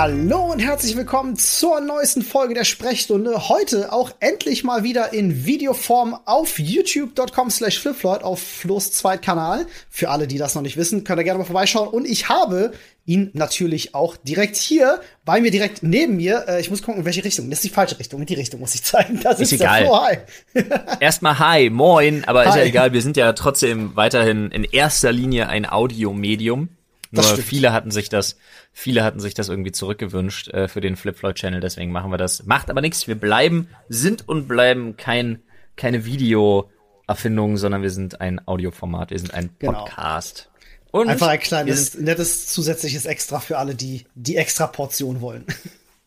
[0.00, 3.48] Hallo und herzlich willkommen zur neuesten Folge der Sprechstunde.
[3.48, 9.66] Heute auch endlich mal wieder in Videoform auf youtube.com slash flipfloyd auf Flo's Zweitkanal.
[9.90, 11.88] Für alle, die das noch nicht wissen, könnt ihr gerne mal vorbeischauen.
[11.88, 12.74] Und ich habe
[13.06, 16.44] ihn natürlich auch direkt hier, bei mir direkt neben mir.
[16.46, 17.50] Äh, ich muss gucken, in welche Richtung.
[17.50, 18.20] Das ist die falsche Richtung.
[18.20, 19.18] In die Richtung muss ich zeigen.
[19.20, 19.84] Das ist, ist egal.
[19.86, 20.00] Flo.
[20.00, 20.18] Hi.
[21.00, 22.50] Erstmal hi, moin, aber Hi.
[22.50, 26.68] ist ja egal, wir sind ja trotzdem weiterhin in erster Linie ein Audiomedium.
[27.10, 28.36] Nur viele hatten sich das,
[28.78, 32.16] viele hatten sich das irgendwie zurückgewünscht äh, für den Flip Floyd Channel, deswegen machen wir
[32.18, 32.44] das.
[32.46, 35.42] Macht aber nichts, wir bleiben, sind und bleiben kein,
[35.76, 39.84] keine Video-Erfindung, sondern wir sind ein Audioformat, wir sind ein Genau.
[39.84, 40.50] Podcast.
[40.90, 45.44] Und Einfach ein kleines, nettes zusätzliches Extra für alle, die die extra Portion wollen.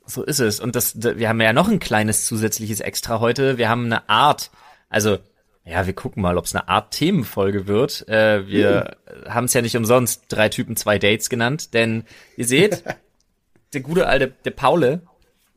[0.08, 0.60] so ist es.
[0.60, 3.58] Und das, da- wir haben ja noch ein kleines zusätzliches Extra heute.
[3.60, 4.50] Wir haben eine Art,
[4.90, 5.20] also
[5.66, 8.08] ja, wir gucken mal, ob es eine Art Themenfolge wird.
[8.08, 8.98] Äh, wir
[9.28, 12.04] haben es ja nicht umsonst drei Typen, zwei Dates genannt, denn
[12.36, 12.84] ihr seht,
[13.74, 15.02] der gute alte, der Paule,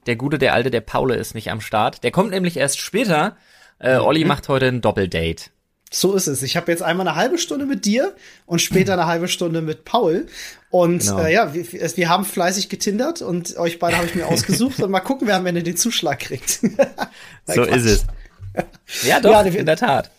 [0.06, 2.04] der gute, der alte, der Paule ist nicht am Start.
[2.04, 3.36] Der kommt nämlich erst später.
[3.78, 5.50] Äh, Olli macht heute ein Doppeldate.
[5.90, 6.42] So ist es.
[6.42, 8.14] Ich habe jetzt einmal eine halbe Stunde mit dir
[8.46, 10.26] und später eine halbe Stunde mit Paul.
[10.70, 11.20] Und Genau.
[11.20, 14.90] äh, ja, wir, wir haben fleißig getindert und euch beide habe ich mir ausgesucht und
[14.90, 16.60] mal gucken, wer am Ende den Zuschlag kriegt.
[17.46, 17.76] So Quatsch.
[17.76, 18.06] ist es.
[19.04, 20.10] Ja, doch, Ja, in der Tat.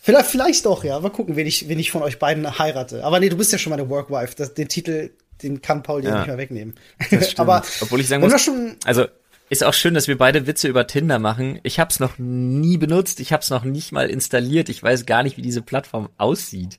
[0.00, 0.98] Vielleicht, vielleicht doch, ja.
[1.00, 3.04] Mal gucken, wen ich, wen ich von euch beiden heirate.
[3.04, 4.34] Aber nee, du bist ja schon meine Workwife.
[4.36, 5.10] Das, den Titel,
[5.42, 6.18] den kann Paul dir Ja.
[6.18, 6.74] nicht mehr wegnehmen.
[7.36, 9.06] Aber obwohl ich sagen muss, schon, also
[9.48, 11.60] ist auch schön, dass wir beide Witze über Tinder machen.
[11.62, 14.68] Ich habe es noch nie benutzt, ich habe es noch nicht mal installiert.
[14.70, 16.78] Ich weiß gar nicht, wie diese Plattform aussieht.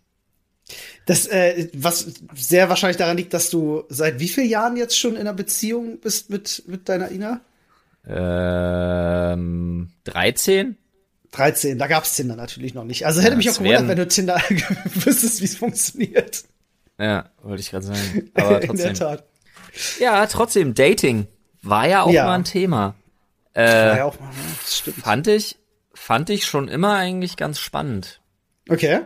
[1.05, 5.13] das, äh, was sehr wahrscheinlich daran liegt, dass du seit wie vielen Jahren jetzt schon
[5.13, 7.41] in einer Beziehung bist mit, mit deiner Ina?
[8.05, 10.77] Ähm, 13?
[11.33, 13.05] 13, da gab's Tinder natürlich noch nicht.
[13.05, 14.35] Also hätte Ja, mich auch gewundert, wenn du Tinder
[14.93, 16.43] wüsstest, wie es funktioniert.
[16.99, 18.31] Ja, wollte ich gerade sagen.
[18.35, 18.93] Aber In der trotzdem.
[18.93, 19.23] Tat.
[19.99, 21.27] Ja, trotzdem, Dating
[21.61, 22.25] war ja auch Ja.
[22.25, 22.95] mal ein Thema.
[23.55, 24.29] War Äh, ja auch mal,
[24.61, 24.97] das stimmt.
[24.97, 25.57] fand ich,
[25.93, 28.21] fand ich schon immer eigentlich ganz spannend.
[28.69, 29.01] Okay.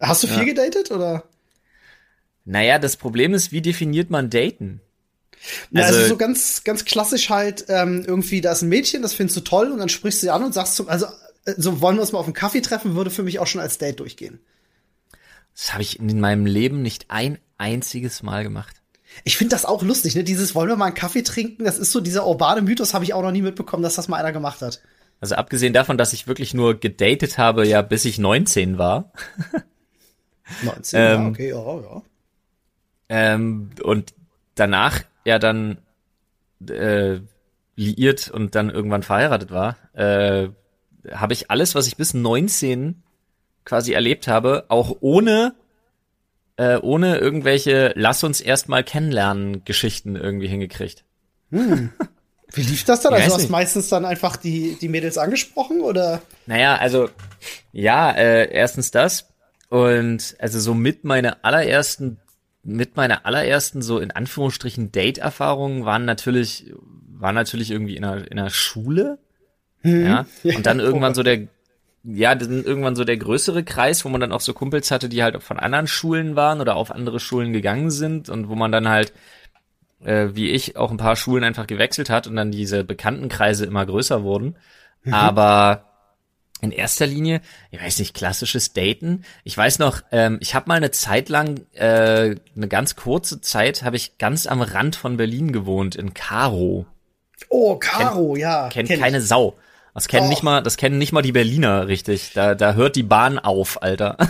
[0.00, 0.44] Hast du viel Ja.
[0.44, 1.24] gedatet oder?
[2.44, 4.80] Naja, das Problem ist, wie definiert man Daten?
[5.74, 9.36] Also, Also- so ganz, ganz klassisch halt, ähm, irgendwie, da ist ein Mädchen, das findest
[9.36, 11.10] du toll und dann sprichst du sie an und sagst zum, also, äh,
[11.44, 13.78] so wollen wir uns mal auf einen Kaffee treffen, würde für mich auch schon als
[13.78, 14.40] Date durchgehen.
[15.54, 18.76] Das habe ich in meinem Leben nicht ein einziges Mal gemacht.
[19.24, 20.24] Ich finde das auch lustig, ne?
[20.24, 23.12] Dieses wollen wir mal einen Kaffee trinken, das ist so dieser urbane Mythos, habe ich
[23.12, 24.80] auch noch nie mitbekommen, dass das mal einer gemacht hat.
[25.20, 29.12] Also abgesehen davon, dass ich wirklich nur gedatet habe, ja, bis ich 19 war.
[30.62, 32.02] 19, Ähm, ja, okay, ja, ja.
[33.08, 34.14] Ähm, und
[34.54, 35.78] danach ja dann
[36.68, 37.20] äh,
[37.76, 40.48] liiert und dann irgendwann verheiratet war, äh,
[41.10, 43.02] habe ich alles, was ich bis 19
[43.64, 45.54] quasi erlebt habe, auch ohne
[46.56, 51.04] äh, ohne irgendwelche Lass uns erstmal kennenlernen Geschichten irgendwie hingekriegt.
[51.50, 53.14] Wie lief das dann?
[53.14, 56.22] Ich Also hast meistens dann einfach die, die Mädels angesprochen oder?
[56.46, 57.08] Naja, also
[57.72, 59.28] ja, äh, erstens das
[59.68, 62.18] und also so mit meiner allerersten
[62.64, 66.72] mit meiner allerersten so in Anführungsstrichen Date-Erfahrungen waren natürlich
[67.22, 69.18] waren natürlich irgendwie in einer, in einer Schule,
[69.82, 71.48] ja und dann irgendwann so der
[72.04, 75.22] ja, dann irgendwann so der größere Kreis, wo man dann auch so Kumpels hatte, die
[75.22, 78.88] halt von anderen Schulen waren oder auf andere Schulen gegangen sind und wo man dann
[78.88, 79.12] halt
[80.04, 83.86] äh, wie ich auch ein paar Schulen einfach gewechselt hat und dann diese Bekanntenkreise immer
[83.86, 84.56] größer wurden.
[85.10, 85.84] Aber
[86.60, 89.24] in erster Linie, ich weiß nicht, klassisches Daten.
[89.42, 93.82] Ich weiß noch, ähm, ich habe mal eine Zeit lang, äh, eine ganz kurze Zeit,
[93.82, 96.86] habe ich ganz am Rand von Berlin gewohnt, in Karo.
[97.48, 98.68] Oh, Caro, ja.
[98.68, 99.02] Kennt kenn ich.
[99.02, 99.56] keine Sau.
[99.94, 100.30] Das kennen Oh.
[100.30, 102.32] nicht mal, das kennen nicht mal die Berliner richtig.
[102.34, 104.16] Da, da hört die Bahn auf, Alter.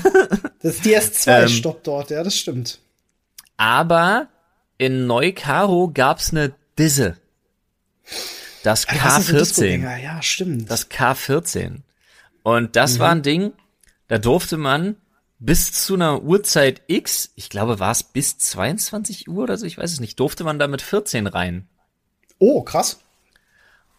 [0.62, 2.78] Das ist die S2 Ähm, stoppt dort, ja, das stimmt.
[3.56, 4.28] Aber
[4.78, 7.16] in Neu-Karo gab's eine Disse.
[8.62, 9.38] Das Ah, das ist so K14.
[9.38, 10.70] Disco-Dinger, Ja, stimmt.
[10.70, 11.78] Das K14.
[12.44, 13.52] Und das war ein Ding,
[14.08, 14.96] da durfte man
[15.40, 19.78] bis zu einer Uhrzeit X, ich glaube, war es bis 22 Uhr oder so, ich
[19.78, 21.66] weiß es nicht, durfte man da mit 14 rein.
[22.38, 23.00] oh, krass.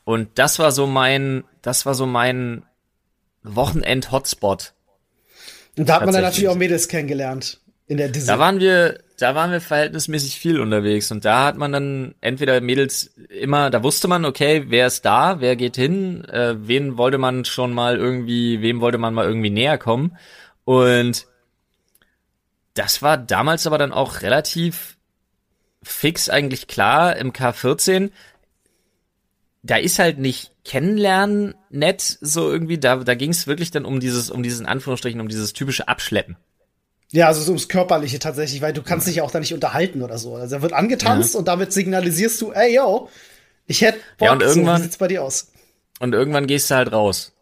[0.05, 2.63] Und das war so mein, das war so mein
[3.43, 4.73] Wochenend-Hotspot.
[5.77, 7.59] Und da hat man dann natürlich auch Mädels kennengelernt.
[7.87, 8.27] In der Disney.
[8.27, 12.61] Da waren wir, da waren wir verhältnismäßig viel unterwegs und da hat man dann entweder
[12.61, 17.17] Mädels immer, da wusste man, okay, wer ist da, wer geht hin, äh, wen wollte
[17.17, 20.17] man schon mal irgendwie, wem wollte man mal irgendwie näher kommen
[20.63, 21.27] und
[22.73, 24.97] das war damals aber dann auch relativ
[25.83, 28.11] fix eigentlich klar im K14.
[29.63, 33.99] Da ist halt nicht kennenlernen nett so irgendwie, da, da ging es wirklich dann um
[33.99, 36.37] dieses, um diesen Anführungsstrichen, um dieses typische Abschleppen.
[37.11, 40.01] Ja, also so ums Körperliche tatsächlich, weil du kannst dich ja auch da nicht unterhalten
[40.01, 40.35] oder so.
[40.35, 41.39] Also er wird angetanzt ja.
[41.39, 43.09] und damit signalisierst du, ey yo,
[43.67, 45.51] ich hätte Bock, ja, und irgendwann, so, wie sieht's bei dir aus?
[45.99, 47.33] Und irgendwann gehst du halt raus.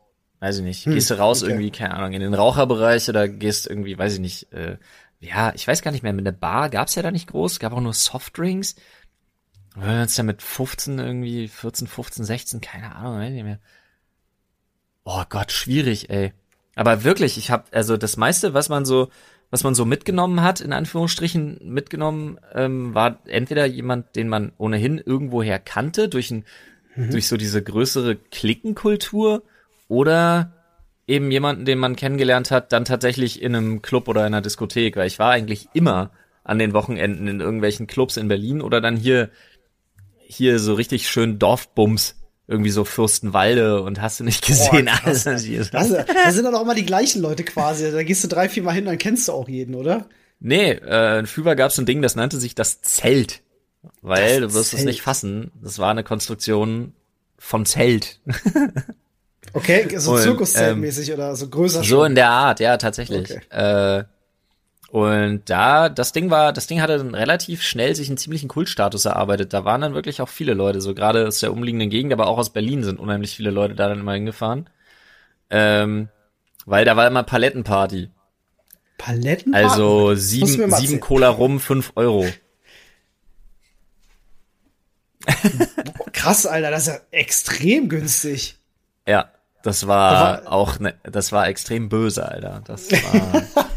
[0.41, 0.85] Weiß ich nicht.
[0.85, 1.51] Hm, gehst du raus okay.
[1.51, 4.77] irgendwie, keine Ahnung, in den Raucherbereich oder gehst irgendwie, weiß ich nicht, äh,
[5.19, 7.73] ja, ich weiß gar nicht mehr, mit der Bar gab's ja da nicht groß, gab
[7.73, 8.75] auch nur Softdrinks.
[9.75, 13.59] Wir haben uns ja mit 15 irgendwie, 14, 15, 16, keine Ahnung, weiß nicht mehr.
[15.03, 16.33] Oh Gott, schwierig, ey.
[16.75, 19.09] Aber wirklich, ich habe also das meiste, was man so,
[19.49, 24.97] was man so mitgenommen hat, in Anführungsstrichen mitgenommen, ähm, war entweder jemand, den man ohnehin
[24.97, 26.45] irgendwoher kannte durch ein,
[26.95, 27.11] mhm.
[27.11, 29.43] durch so diese größere Klickenkultur
[29.87, 30.53] oder
[31.07, 34.95] eben jemanden, den man kennengelernt hat, dann tatsächlich in einem Club oder in einer Diskothek,
[34.95, 36.11] weil ich war eigentlich immer
[36.43, 39.29] an den Wochenenden in irgendwelchen Clubs in Berlin oder dann hier
[40.31, 42.15] hier so richtig schön Dorfbums
[42.47, 45.23] irgendwie so Fürstenwalde und hast du nicht gesehen Boah, alles.
[45.23, 45.41] Das,
[45.71, 47.91] das sind dann auch immer die gleichen Leute quasi.
[47.91, 50.07] Da gehst du drei, vier Mal hin, dann kennst du auch jeden, oder?
[50.39, 53.41] Nee, äh, in Füber gab es ein Ding, das nannte sich das Zelt.
[54.01, 54.81] Weil, das du wirst Zelt.
[54.81, 56.93] es nicht fassen, das war eine Konstruktion
[57.37, 58.19] von Zelt.
[59.53, 61.83] okay, so Zirkuszeltmäßig ähm, oder so größer.
[61.83, 62.07] So schon.
[62.07, 63.31] in der Art, ja, tatsächlich.
[63.31, 63.99] Okay.
[63.99, 64.03] Äh,
[64.91, 69.05] und da, das Ding war, das Ding hatte dann relativ schnell sich einen ziemlichen Kultstatus
[69.05, 69.53] erarbeitet.
[69.53, 72.37] Da waren dann wirklich auch viele Leute, so gerade aus der umliegenden Gegend, aber auch
[72.37, 74.69] aus Berlin sind unheimlich viele Leute da dann immer hingefahren.
[75.49, 76.09] Ähm,
[76.65, 78.09] weil da war immer Palettenparty.
[78.97, 79.65] Palettenparty?
[79.65, 82.27] Also sieben, sieben Cola rum, fünf Euro.
[86.11, 88.57] Krass, Alter, das ist ja extrem günstig.
[89.07, 89.31] Ja,
[89.63, 92.61] das war, war auch, ne, das war extrem böse, Alter.
[92.65, 93.43] Das war.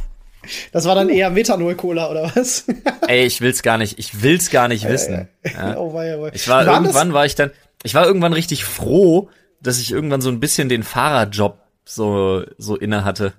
[0.72, 2.66] Das war dann eher Methanol-Cola oder was?
[3.08, 5.28] Ey, ich will's gar nicht, ich will's gar nicht wissen.
[5.44, 5.76] Ja.
[5.76, 6.30] Oh, wei, oh, wei.
[6.34, 7.50] Ich war, war irgendwann war ich dann,
[7.82, 9.28] ich war irgendwann richtig froh,
[9.60, 13.32] dass ich irgendwann so ein bisschen den Fahrerjob so, so inne hatte.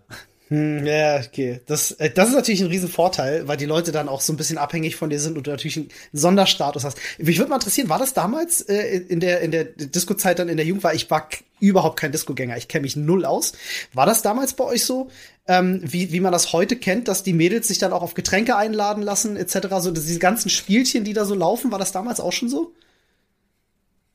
[0.49, 1.61] Hm, ja, okay.
[1.65, 4.59] Das, äh, das ist natürlich ein Riesenvorteil, weil die Leute dann auch so ein bisschen
[4.59, 6.99] abhängig von dir sind und du natürlich einen Sonderstatus hast.
[7.17, 10.57] Mich würde mal interessieren, war das damals äh, in der in der Disco-Zeit dann in
[10.57, 11.27] der Jugend, weil ich war
[11.59, 13.53] überhaupt kein Disco-Gänger, ich kenne mich null aus.
[13.93, 15.09] War das damals bei euch so,
[15.47, 18.55] ähm, wie, wie man das heute kennt, dass die Mädels sich dann auch auf Getränke
[18.55, 22.33] einladen lassen, etc., so diese ganzen Spielchen, die da so laufen, war das damals auch
[22.33, 22.73] schon so?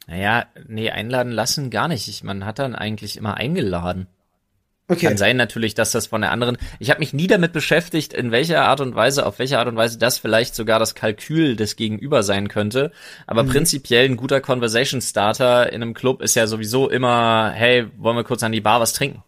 [0.06, 2.08] Naja, nee, einladen lassen gar nicht.
[2.08, 4.06] Ich, man hat dann eigentlich immer eingeladen.
[4.90, 5.06] Okay.
[5.06, 6.58] Kann sein natürlich, dass das von der anderen.
[6.80, 9.76] Ich habe mich nie damit beschäftigt, in welcher Art und Weise, auf welche Art und
[9.76, 12.90] Weise das vielleicht sogar das Kalkül des Gegenüber sein könnte.
[13.28, 13.50] Aber mhm.
[13.50, 18.24] prinzipiell ein guter Conversation Starter in einem Club ist ja sowieso immer, hey, wollen wir
[18.24, 19.22] kurz an die Bar was trinken?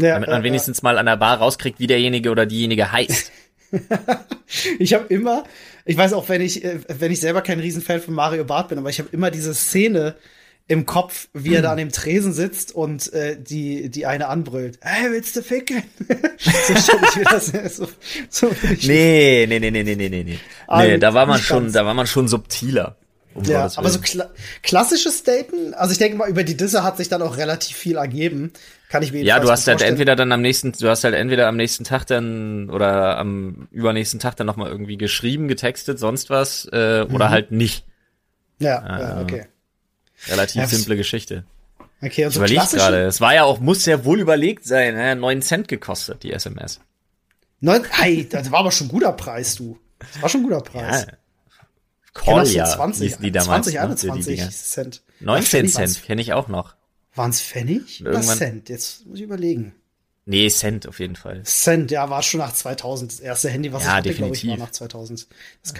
[0.00, 0.82] Ja, Damit man ja, wenigstens ja.
[0.82, 3.30] mal an der Bar rauskriegt, wie derjenige oder diejenige heißt.
[4.80, 5.44] ich habe immer,
[5.84, 8.78] ich weiß auch, wenn ich, äh, wenn ich selber kein Riesenfan von Mario Bart bin,
[8.78, 10.16] aber ich habe immer diese Szene
[10.68, 14.78] im Kopf, wie er da an dem Tresen sitzt und äh, die, die eine anbrüllt.
[14.82, 15.82] Hey, willst du ficken?
[16.38, 17.88] so stelle ich mir das so,
[18.28, 18.50] so
[18.82, 20.24] nee, nee, nee, nee, nee, nee, nee.
[20.24, 22.96] Nee, nee da war man schon, da war man schon subtiler.
[23.34, 24.30] Um ja, aber so kla
[24.62, 27.96] klassisches Daten, also ich denke mal, über die Disse hat sich dann auch relativ viel
[27.96, 28.50] ergeben.
[28.88, 31.46] Kann ich mir Ja, du hast halt entweder dann am nächsten, du hast halt entweder
[31.46, 36.66] am nächsten Tag dann oder am übernächsten Tag dann nochmal irgendwie geschrieben, getextet, sonst was,
[36.72, 37.14] äh, mhm.
[37.14, 37.84] oder halt nicht.
[38.58, 39.46] Ja, äh, ja okay.
[40.28, 41.44] Relativ ja, simple Geschichte.
[42.02, 43.04] Okay, und so ich überlege gerade.
[43.04, 45.16] Es war ja auch, muss ja wohl überlegt sein, ne?
[45.16, 46.80] 9 Cent gekostet, die SMS.
[47.60, 49.78] Neun, hey, das war aber schon ein guter Preis, du.
[49.98, 51.06] Das war schon ein guter Preis.
[51.08, 51.12] Ja.
[52.12, 55.02] Call ja, 20, die damals 20, 21 ne, Cent.
[55.20, 56.74] 19 Cent kenne ich auch noch.
[57.14, 58.68] Waren es Pfennig oder Cent?
[58.68, 59.74] Jetzt muss ich überlegen.
[60.28, 61.44] Nee, Cent auf jeden Fall.
[61.44, 63.12] Cent, ja, war schon nach 2000.
[63.12, 65.28] Das erste Handy, was ja, ich hatte, glaube ich, war nach 2000.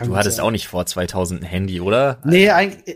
[0.05, 0.45] du hattest sein.
[0.45, 2.21] auch nicht vor 2000 ein Handy, oder?
[2.25, 2.49] Nee,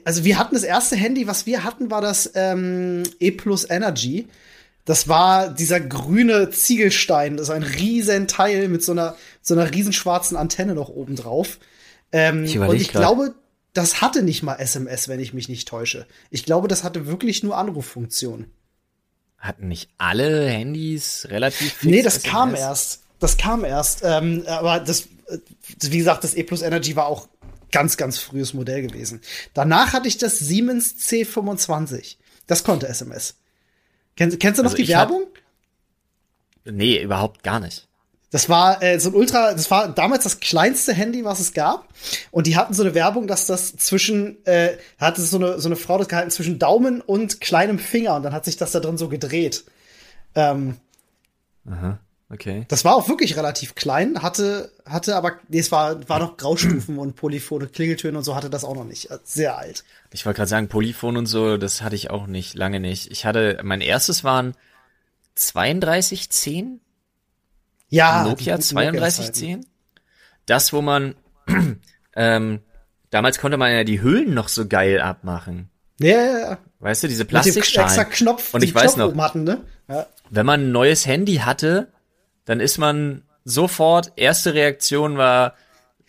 [0.04, 4.28] also wir hatten das erste Handy, was wir hatten, war das ähm, E Plus Energy.
[4.84, 7.36] Das war dieser grüne Ziegelstein.
[7.36, 11.16] Das ist ein riesen Teil mit so einer, so einer riesen schwarzen Antenne noch oben
[11.16, 11.58] drauf.
[12.12, 13.02] Ähm, ich und ich grad.
[13.02, 13.34] glaube,
[13.72, 16.06] das hatte nicht mal SMS, wenn ich mich nicht täusche.
[16.30, 18.46] Ich glaube, das hatte wirklich nur Anruffunktion.
[19.40, 22.30] Hatten nicht alle Handys relativ fix Nee, das SMS?
[22.30, 23.02] kam erst.
[23.18, 24.02] Das kam erst.
[24.04, 25.08] Ähm, aber das,
[25.80, 27.28] wie gesagt, das E Plus Energy war auch
[27.72, 29.20] ganz, ganz frühes Modell gewesen.
[29.54, 32.16] Danach hatte ich das Siemens C25.
[32.46, 33.36] Das konnte SMS.
[34.16, 35.22] Kennst, kennst du noch also die Werbung?
[36.66, 37.88] Hab, nee, überhaupt gar nicht.
[38.30, 41.88] Das war äh, so ein Ultra, das war damals das kleinste Handy, was es gab.
[42.30, 45.76] Und die hatten so eine Werbung, dass das zwischen, äh, hatte so eine, so eine
[45.76, 48.98] Frau das gehalten zwischen Daumen und kleinem Finger und dann hat sich das da drin
[48.98, 49.64] so gedreht.
[50.36, 50.76] Ähm,
[51.68, 51.98] Aha,
[52.30, 52.66] okay.
[52.68, 56.98] Das war auch wirklich relativ klein, hatte, hatte aber, nee, es war, war noch Graustufen
[56.98, 59.08] und Polyphone, Klingeltöne und so hatte das auch noch nicht.
[59.24, 59.82] Sehr alt.
[60.12, 63.10] Ich wollte gerade sagen, Polyphon und so, das hatte ich auch nicht, lange nicht.
[63.10, 64.54] Ich hatte, mein erstes waren
[65.34, 66.80] 3210
[67.90, 68.24] ja.
[68.24, 69.66] Nokia 3210?
[70.50, 71.14] das, wo man,
[72.16, 72.60] ähm,
[73.10, 75.70] damals konnte man ja die Hüllen noch so geil abmachen.
[76.00, 76.58] Ja, ja, ja.
[76.80, 77.88] Weißt du, diese Plastikschalen.
[77.88, 79.60] extra Knopf, und ich weiß Knopf noch, hatten, ne?
[79.88, 80.06] ja.
[80.30, 81.88] wenn man ein neues Handy hatte,
[82.46, 85.54] dann ist man sofort, erste Reaktion war,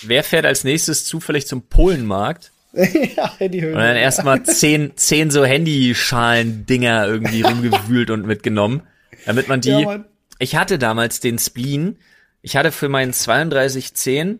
[0.01, 2.51] wer fährt als nächstes zufällig zum Polenmarkt?
[2.73, 3.75] ja, Handyhüllen.
[3.75, 8.83] Und dann erstmal zehn, zehn so Handyschalen-Dinger irgendwie rumgewühlt und mitgenommen,
[9.25, 9.71] damit man die.
[9.71, 10.05] Ja,
[10.41, 11.97] ich hatte damals den Spleen.
[12.41, 14.39] Ich hatte für meinen 3210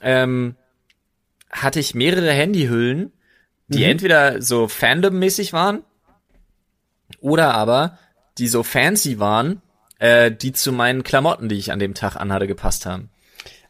[0.00, 0.56] ähm,
[1.50, 3.12] hatte ich mehrere Handyhüllen,
[3.68, 3.90] die Mhm.
[3.90, 5.82] entweder so Fandom-mäßig waren
[7.20, 7.98] oder aber
[8.38, 9.60] die so fancy waren,
[9.98, 13.10] äh, die zu meinen Klamotten, die ich an dem Tag anhatte, gepasst haben.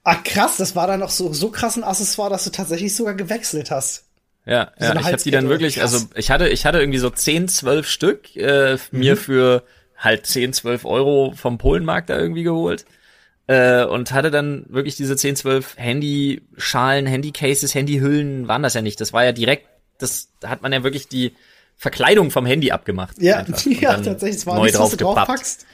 [0.05, 3.15] Ah, krass, das war dann noch so, so krass ein Accessoire, dass du tatsächlich sogar
[3.15, 4.05] gewechselt hast.
[4.45, 5.93] Ja, So ja ich habe die dann wirklich, krass.
[5.95, 9.65] also ich hatte, ich hatte irgendwie so 10, 12 Stück äh, mir für
[10.03, 12.85] halt 10, 12 Euro vom Polenmarkt da irgendwie geholt.
[13.47, 19.01] Äh, und hatte dann wirklich diese 10, 12 Handyschalen, Handycases, Handyhüllen, waren das ja nicht.
[19.01, 19.67] Das war ja direkt,
[19.99, 21.33] das da hat man ja wirklich die
[21.77, 23.21] Verkleidung vom Handy abgemacht.
[23.21, 24.37] Ja, ja tatsächlich.
[24.37, 25.67] Das war neu nichts, was du draufpackst.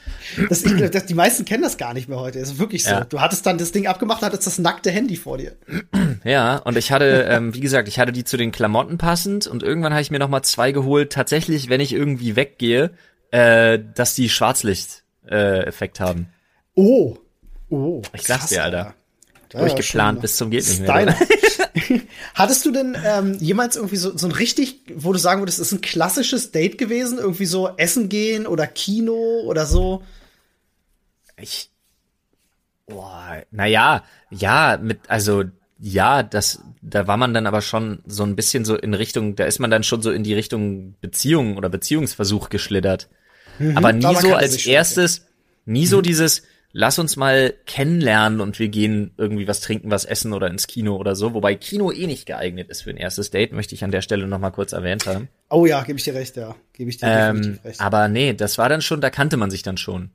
[0.49, 2.39] Das, das, die meisten kennen das gar nicht mehr heute.
[2.39, 2.91] Das ist wirklich so.
[2.91, 3.05] Ja.
[3.05, 5.53] Du hattest dann das Ding abgemacht, hattest das nackte Handy vor dir.
[6.25, 9.63] Ja, und ich hatte, ähm, wie gesagt, ich hatte die zu den Klamotten passend und
[9.63, 11.13] irgendwann habe ich mir noch mal zwei geholt.
[11.13, 12.91] Tatsächlich, wenn ich irgendwie weggehe,
[13.31, 16.29] äh, dass die Schwarzlicht-Effekt haben.
[16.75, 17.17] Oh.
[17.71, 18.03] Oh.
[18.15, 18.95] Ich sag's dir, Alter.
[19.53, 21.17] Ja, Durchgeplant bis zum geht nicht mehr.
[22.35, 25.73] Hattest du denn ähm, jemals irgendwie so, so ein richtig, wo du sagen würdest, ist
[25.73, 27.19] ein klassisches Date gewesen?
[27.19, 30.03] Irgendwie so Essen gehen oder Kino oder so?
[31.41, 31.71] Ich,
[32.87, 35.45] boah, naja, ja, mit, also,
[35.79, 39.45] ja, das, da war man dann aber schon so ein bisschen so in Richtung, da
[39.45, 43.09] ist man dann schon so in die Richtung Beziehung oder Beziehungsversuch geschlittert.
[43.75, 45.27] Aber nie aber man so als erstes,
[45.65, 50.33] nie so dieses, lass uns mal kennenlernen und wir gehen irgendwie was trinken, was essen
[50.33, 51.35] oder ins Kino oder so.
[51.35, 54.27] Wobei Kino eh nicht geeignet ist für ein erstes Date, möchte ich an der Stelle
[54.27, 55.29] noch mal kurz erwähnt haben.
[55.51, 56.55] Oh ja, gebe ich dir recht, ja.
[56.73, 57.81] Gebe ich dir Ähm, recht.
[57.81, 60.11] aber nee, das war dann schon, da kannte man sich dann schon.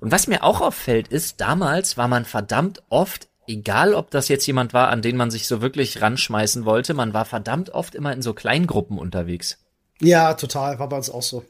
[0.00, 4.46] Und was mir auch auffällt, ist, damals war man verdammt oft, egal ob das jetzt
[4.46, 8.12] jemand war, an den man sich so wirklich ranschmeißen wollte, man war verdammt oft immer
[8.12, 9.58] in so Kleingruppen unterwegs.
[10.00, 11.44] Ja, total, war bei uns auch so.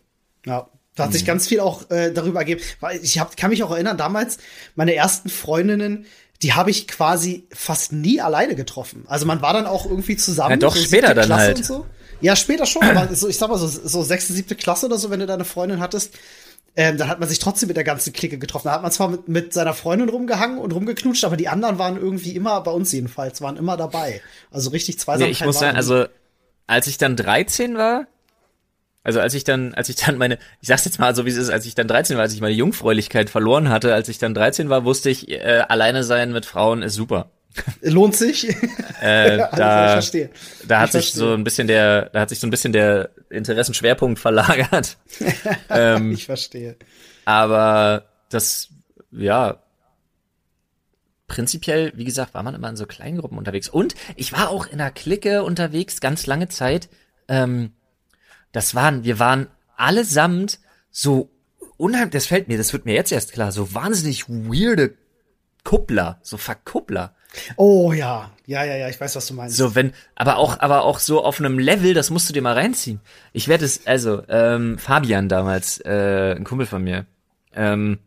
[0.47, 0.69] Ja.
[0.97, 1.15] Da hat Mhm.
[1.15, 2.61] sich ganz viel auch äh, darüber ergeben.
[2.81, 4.39] Weil ich hab, kann mich auch erinnern, damals,
[4.77, 6.07] meine ersten Freundinnen,
[6.43, 9.05] die habe ich quasi fast nie alleine getroffen.
[9.09, 10.51] Also man war dann auch irgendwie zusammen.
[10.53, 11.57] Ja, doch, so später dann Klasse halt.
[11.59, 11.87] Und so.
[12.21, 15.11] Ja, später schon, aber so, ich sag mal so, so sechste, siebte Klasse oder so,
[15.11, 16.15] wenn du deine Freundin hattest,
[16.77, 18.67] ähm, dann hat man sich trotzdem mit der ganzen Clique getroffen.
[18.69, 21.97] Da hat man zwar mit, mit seiner Freundin rumgehangen und rumgeknutscht, aber die anderen waren
[21.97, 24.21] irgendwie immer, bei uns jedenfalls, waren immer dabei.
[24.51, 25.33] Also richtig Nee, Zweisamkeit.
[25.33, 26.07] ich muss sagen, also
[26.67, 28.07] als ich dann 13 war,
[29.05, 31.37] also als ich dann, als ich dann meine, ich sag's jetzt mal so wie es
[31.37, 34.35] ist, als ich dann 13 war, als ich meine Jungfräulichkeit verloren hatte, als ich dann
[34.35, 37.31] 13 war, wusste ich, äh, alleine sein mit Frauen ist super.
[37.83, 38.49] Lohnt sich.
[39.01, 40.31] Äh, Also, da, ich verstehe.
[40.67, 41.29] Da hat Ich sich verstehe.
[41.29, 44.97] so ein bisschen der, da hat sich so ein bisschen der Interessenschwerpunkt verlagert.
[45.71, 46.77] ähm, Ich verstehe.
[47.27, 48.71] aber das,
[49.13, 49.61] ja,
[51.27, 53.69] prinzipiell, wie gesagt, war man immer in so Kleingruppen unterwegs.
[53.69, 56.89] Und ich war auch in einer Clique unterwegs, ganz lange Zeit.
[57.29, 57.73] Ähm,
[58.55, 61.29] das waren, wir waren allesamt so
[61.77, 64.95] unheimlich, das fällt mir, das wird mir jetzt erst klar, so wahnsinnig weirde
[65.65, 67.15] Kuppler, so Verkuppler.
[67.57, 69.57] Oh ja, ja, ja, ja, ich weiß, was du meinst.
[69.57, 72.55] So, wenn, aber auch, aber auch so auf einem Level, das musst du dir mal
[72.55, 73.01] reinziehen.
[73.33, 77.07] Ich werde es, also, ähm, Fabian damals, äh, ein Kumpel von mir,
[77.57, 77.99] ähm,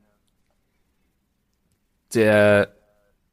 [2.13, 2.73] der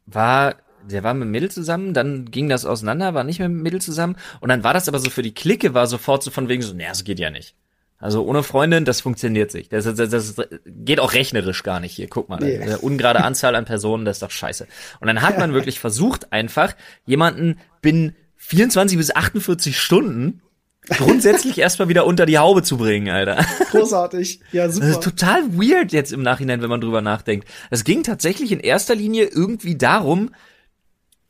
[0.06, 0.56] war,
[0.90, 4.16] der war mit Mädel zusammen, dann ging das auseinander, war nicht mehr mit Mädel zusammen,
[4.40, 6.74] und dann war das aber so für die Clique, war sofort so von wegen so,
[6.74, 7.54] naja, das geht ja nicht.
[7.98, 9.72] Also ohne Freundin, das funktioniert nicht.
[9.72, 10.34] Das, das, das
[10.66, 12.06] geht auch rechnerisch gar nicht hier.
[12.08, 12.58] Guck mal, Nee.
[12.58, 14.66] eine ungerade Anzahl an Personen, das ist doch scheiße.
[15.00, 16.74] Und dann hat man wirklich versucht, einfach
[17.06, 20.42] jemanden binnen 24 bis 48 Stunden
[20.90, 23.42] grundsätzlich erstmal wieder unter die Haube zu bringen, Alter.
[23.70, 24.40] Großartig.
[24.52, 25.00] Ja, Das ist super.
[25.00, 27.48] total weird jetzt im Nachhinein, wenn man drüber nachdenkt.
[27.70, 30.30] Es ging tatsächlich in erster Linie irgendwie darum,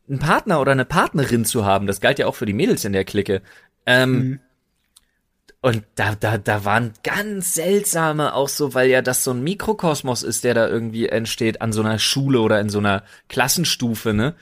[0.09, 1.87] einen Partner oder eine Partnerin zu haben.
[1.87, 3.43] Das galt ja auch für die Mädels in der Clique.
[3.87, 4.41] Ähm,
[5.61, 10.23] Und da, da, da waren ganz seltsame auch so, weil ja das so ein Mikrokosmos
[10.23, 14.35] ist, der da irgendwie entsteht an so einer Schule oder in so einer Klassenstufe, ne?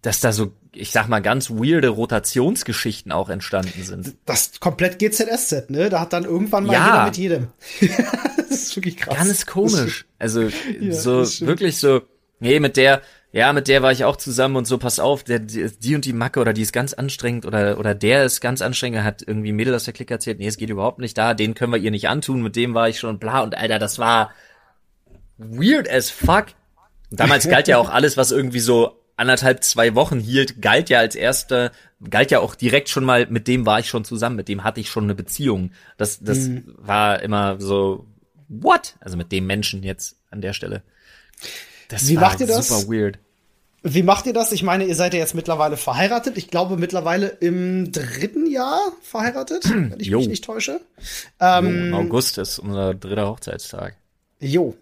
[0.00, 4.14] Dass da so, ich sag mal, ganz weirde Rotationsgeschichten auch entstanden sind.
[4.24, 5.90] Das komplett GZSZ, ne?
[5.90, 6.86] Da hat dann irgendwann mal Ja.
[6.86, 7.48] jeder mit jedem.
[8.38, 9.16] das ist wirklich krass.
[9.16, 10.06] Ganz komisch.
[10.18, 10.42] Also
[10.80, 12.00] Ja, so wirklich so,
[12.38, 15.38] nee, mit der, ja, mit der war ich auch zusammen und so, pass auf, der,
[15.38, 18.98] die, und die Macke oder die ist ganz anstrengend oder oder der ist ganz anstrengend,
[18.98, 21.54] er hat irgendwie Mädel aus der Clique erzählt, nee, es geht überhaupt nicht da, den
[21.54, 24.32] können wir ihr nicht antun, mit dem war ich schon bla und Alter, das war
[25.38, 26.46] weird as fuck.
[27.10, 30.98] Und damals galt ja auch alles, was irgendwie so anderthalb, zwei Wochen hielt, galt ja
[30.98, 31.72] als erster,
[32.08, 34.80] galt ja auch direkt schon mal, mit dem war ich schon zusammen, mit dem hatte
[34.80, 35.72] ich schon eine Beziehung.
[35.98, 36.74] Das, das mhm.
[36.78, 38.06] war immer so,
[38.48, 38.96] what?
[39.00, 40.82] Also mit dem Menschen jetzt an der Stelle.
[41.90, 42.68] Das Wie macht ihr das?
[42.68, 43.18] Super weird.
[43.82, 44.52] Wie macht ihr das?
[44.52, 46.36] Ich meine, ihr seid ja jetzt mittlerweile verheiratet.
[46.36, 50.18] Ich glaube mittlerweile im dritten Jahr verheiratet, wenn ich jo.
[50.18, 50.80] mich nicht täusche.
[51.40, 53.96] Ähm, jo, Im August ist unser dritter Hochzeitstag.
[54.38, 54.76] Jo.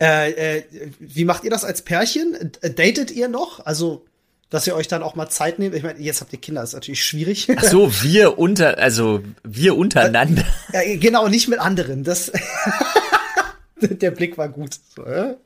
[0.00, 0.62] Äh, äh,
[0.98, 2.52] wie macht ihr das als Pärchen?
[2.62, 3.64] Datet ihr noch?
[3.66, 4.04] Also,
[4.50, 5.74] dass ihr euch dann auch mal Zeit nehmt?
[5.74, 7.48] Ich meine, jetzt habt ihr Kinder, ist natürlich schwierig.
[7.56, 10.44] Ach so, wir unter, also wir untereinander.
[10.72, 12.04] Äh, genau, nicht mit anderen.
[12.04, 12.30] Das
[14.00, 14.78] Der Blick war gut.
[14.94, 15.36] So, äh?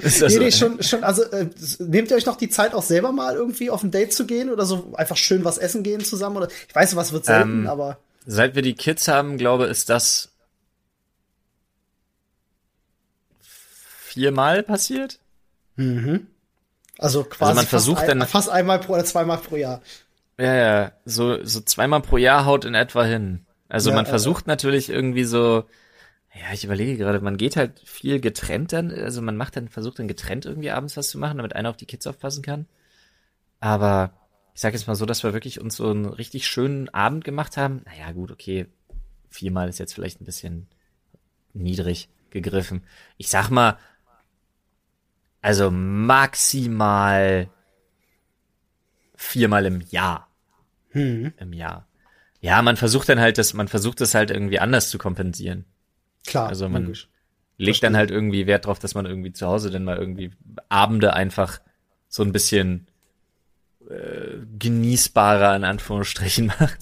[0.00, 1.48] Ist das nee, nee, schon, schon, also äh,
[1.78, 4.50] nehmt ihr euch noch die Zeit auch selber mal irgendwie auf ein Date zu gehen
[4.50, 7.66] oder so einfach schön was essen gehen zusammen oder ich weiß, was wird selten, ähm,
[7.68, 10.30] aber seit wir die Kids haben, glaube ist das
[13.40, 15.18] viermal passiert.
[15.76, 16.26] Mhm.
[16.98, 19.82] Also quasi also man versucht fast, ein, dann, fast einmal pro oder zweimal pro Jahr.
[20.38, 23.46] Ja, ja, so so zweimal pro Jahr haut in etwa hin.
[23.68, 25.64] Also ja, man versucht äh, natürlich irgendwie so
[26.38, 29.98] ja, ich überlege gerade, man geht halt viel getrennt dann, also man macht dann, versucht
[29.98, 32.66] dann getrennt irgendwie abends was zu machen, damit einer auf die Kids aufpassen kann.
[33.60, 34.12] Aber
[34.54, 37.56] ich sage jetzt mal so, dass wir wirklich uns so einen richtig schönen Abend gemacht
[37.56, 37.82] haben.
[37.86, 38.66] Naja, gut, okay,
[39.30, 40.66] viermal ist jetzt vielleicht ein bisschen
[41.54, 42.84] niedrig gegriffen.
[43.16, 43.78] Ich sag mal,
[45.40, 47.48] also maximal
[49.14, 50.28] viermal im Jahr.
[50.90, 51.32] Hm.
[51.38, 51.86] Im Jahr.
[52.40, 55.64] Ja, man versucht dann halt das, man versucht das halt irgendwie anders zu kompensieren.
[56.26, 56.48] Klar.
[56.48, 57.08] Also man logisch.
[57.58, 60.30] legt dann halt irgendwie Wert drauf, dass man irgendwie zu Hause dann mal irgendwie
[60.68, 61.60] Abende einfach
[62.08, 62.86] so ein bisschen
[63.88, 66.78] äh, genießbarer in Anführungsstrichen macht.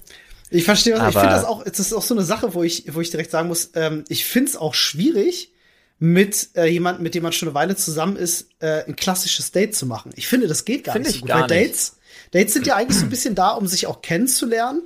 [0.51, 2.93] Ich verstehe, was, ich finde das auch, das ist auch so eine Sache, wo ich,
[2.93, 5.51] wo ich direkt sagen muss, ähm, ich finde es auch schwierig,
[5.97, 9.75] mit äh, jemandem, mit dem man schon eine Weile zusammen ist, äh, ein klassisches Date
[9.75, 10.11] zu machen.
[10.15, 11.29] Ich finde, das geht gar find nicht so gut.
[11.29, 11.97] Weil Dates,
[12.31, 14.81] Dates sind ja eigentlich so ein bisschen da, um sich auch kennenzulernen.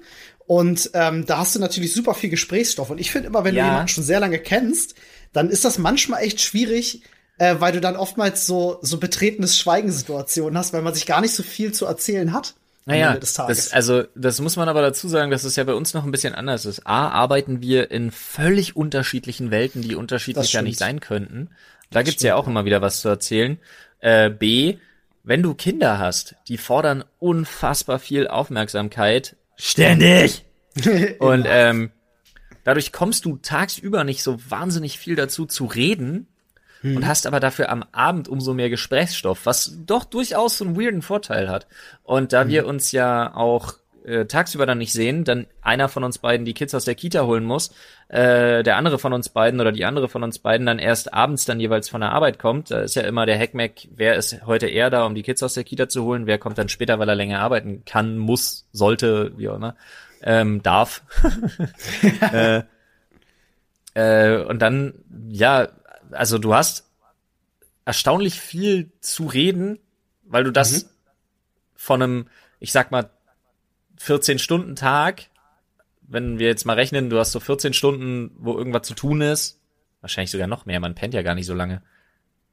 [0.49, 2.89] Und ähm, da hast du natürlich super viel Gesprächsstoff.
[2.89, 3.61] Und ich finde immer, wenn ja.
[3.61, 4.95] du jemanden schon sehr lange kennst,
[5.31, 7.03] dann ist das manchmal echt schwierig,
[7.37, 11.35] äh, weil du dann oftmals so, so betretenes Schweigensituationen hast, weil man sich gar nicht
[11.35, 12.55] so viel zu erzählen hat.
[12.85, 16.03] Naja, das, also das muss man aber dazu sagen, dass es ja bei uns noch
[16.03, 16.87] ein bisschen anders ist.
[16.87, 21.49] A, arbeiten wir in völlig unterschiedlichen Welten, die unterschiedlich ja nicht sein könnten.
[21.91, 22.29] Da das gibt's stimmt.
[22.29, 23.59] ja auch immer wieder was zu erzählen.
[23.99, 24.77] Äh, B,
[25.23, 30.45] wenn du Kinder hast, die fordern unfassbar viel Aufmerksamkeit, Ständig!
[31.19, 31.91] Und ähm,
[32.63, 36.27] dadurch kommst du tagsüber nicht so wahnsinnig viel dazu zu reden
[36.81, 36.95] hm.
[36.95, 41.01] und hast aber dafür am Abend umso mehr Gesprächsstoff, was doch durchaus so einen weirden
[41.01, 41.67] Vorteil hat.
[42.03, 42.49] Und da hm.
[42.49, 43.73] wir uns ja auch
[44.05, 47.25] äh, tagsüber dann nicht sehen, dann einer von uns beiden die Kids aus der Kita
[47.25, 47.71] holen muss,
[48.07, 51.45] äh, der andere von uns beiden oder die andere von uns beiden dann erst abends
[51.45, 52.71] dann jeweils von der Arbeit kommt.
[52.71, 55.53] Da ist ja immer der Hackmack, wer ist heute eher da, um die Kids aus
[55.53, 59.33] der Kita zu holen, wer kommt dann später, weil er länger arbeiten kann, muss, sollte,
[59.37, 59.75] wie auch immer,
[60.21, 61.03] ähm, darf.
[62.33, 62.63] äh,
[63.93, 64.93] äh, und dann,
[65.29, 65.69] ja,
[66.11, 66.89] also du hast
[67.85, 69.79] erstaunlich viel zu reden,
[70.23, 70.89] weil du das mhm.
[71.75, 72.27] von einem,
[72.59, 73.09] ich sag mal,
[74.01, 75.29] 14-Stunden-Tag,
[76.01, 79.59] wenn wir jetzt mal rechnen, du hast so 14 Stunden, wo irgendwas zu tun ist,
[80.01, 81.81] wahrscheinlich sogar noch mehr, man pennt ja gar nicht so lange.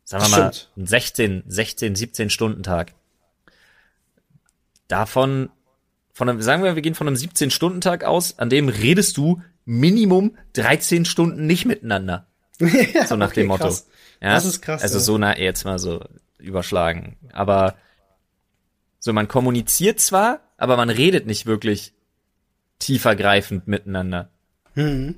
[0.04, 2.94] Sagen wir mal, ein 16, 16, 17 Stunden Tag.
[4.88, 5.50] Davon,
[6.12, 9.16] von einem, sagen wir, wir gehen von einem 17 Stunden Tag aus, an dem redest
[9.16, 12.28] du Minimum 13 Stunden nicht miteinander.
[12.60, 13.64] ja, so nach okay, dem Motto.
[13.64, 13.88] Krass.
[14.20, 14.82] Ja, das ist krass.
[14.82, 15.04] Also ja.
[15.04, 16.04] so nah jetzt mal so
[16.38, 17.16] überschlagen.
[17.32, 17.74] Aber
[19.00, 21.92] so, man kommuniziert zwar, aber man redet nicht wirklich
[22.78, 24.30] tiefergreifend miteinander.
[24.74, 25.16] Mhm.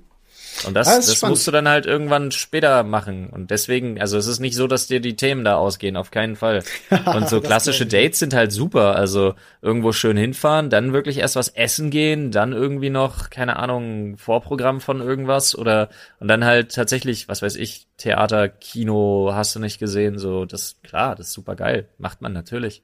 [0.66, 3.28] Und das, das, das musst du dann halt irgendwann später machen.
[3.28, 6.36] Und deswegen, also es ist nicht so, dass dir die Themen da ausgehen, auf keinen
[6.36, 6.64] Fall.
[7.06, 8.96] Und so klassische Dates sind halt super.
[8.96, 14.16] Also irgendwo schön hinfahren, dann wirklich erst was essen gehen, dann irgendwie noch, keine Ahnung,
[14.16, 19.60] Vorprogramm von irgendwas oder und dann halt tatsächlich, was weiß ich, Theater, Kino, hast du
[19.60, 21.88] nicht gesehen, so, das, klar, das ist super geil.
[21.98, 22.82] Macht man natürlich.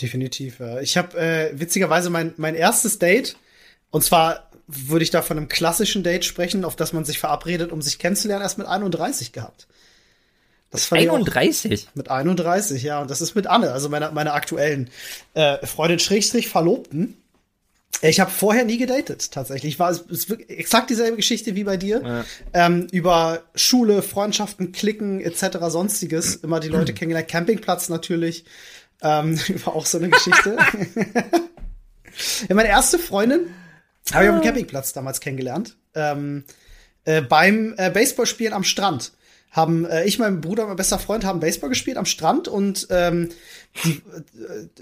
[0.00, 0.60] Definitiv.
[0.60, 0.80] Ja.
[0.80, 3.36] Ich habe äh, witzigerweise mein, mein erstes Date,
[3.90, 7.72] und zwar würde ich da von einem klassischen Date sprechen, auf das man sich verabredet,
[7.72, 9.66] um sich kennenzulernen, erst mit 31 gehabt.
[10.70, 11.88] Das mit 31?
[11.94, 13.00] mit 31, ja.
[13.00, 14.90] Und das ist mit Anne, also meiner meiner aktuellen
[15.34, 17.16] äh, Freundin Schrägstrich Verlobten.
[18.02, 19.74] Ich habe vorher nie gedatet, tatsächlich.
[19.74, 22.02] Ich war es ist exakt dieselbe Geschichte wie bei dir.
[22.04, 22.24] Ja.
[22.52, 25.58] Ähm, über Schule, Freundschaften, Klicken etc.
[25.68, 26.36] sonstiges.
[26.36, 27.28] Immer die Leute kennengelernt.
[27.28, 28.44] Campingplatz natürlich.
[29.02, 30.56] Ähm, war auch so eine Geschichte.
[32.48, 33.54] ja, meine erste Freundin
[34.12, 35.76] habe ich auf dem Campingplatz damals kennengelernt.
[35.94, 36.44] Ähm,
[37.04, 39.12] äh, beim äh, Baseballspielen am Strand
[39.50, 43.30] haben äh, ich, mein Bruder, mein bester Freund, haben Baseball gespielt am Strand und ähm,
[43.84, 44.02] die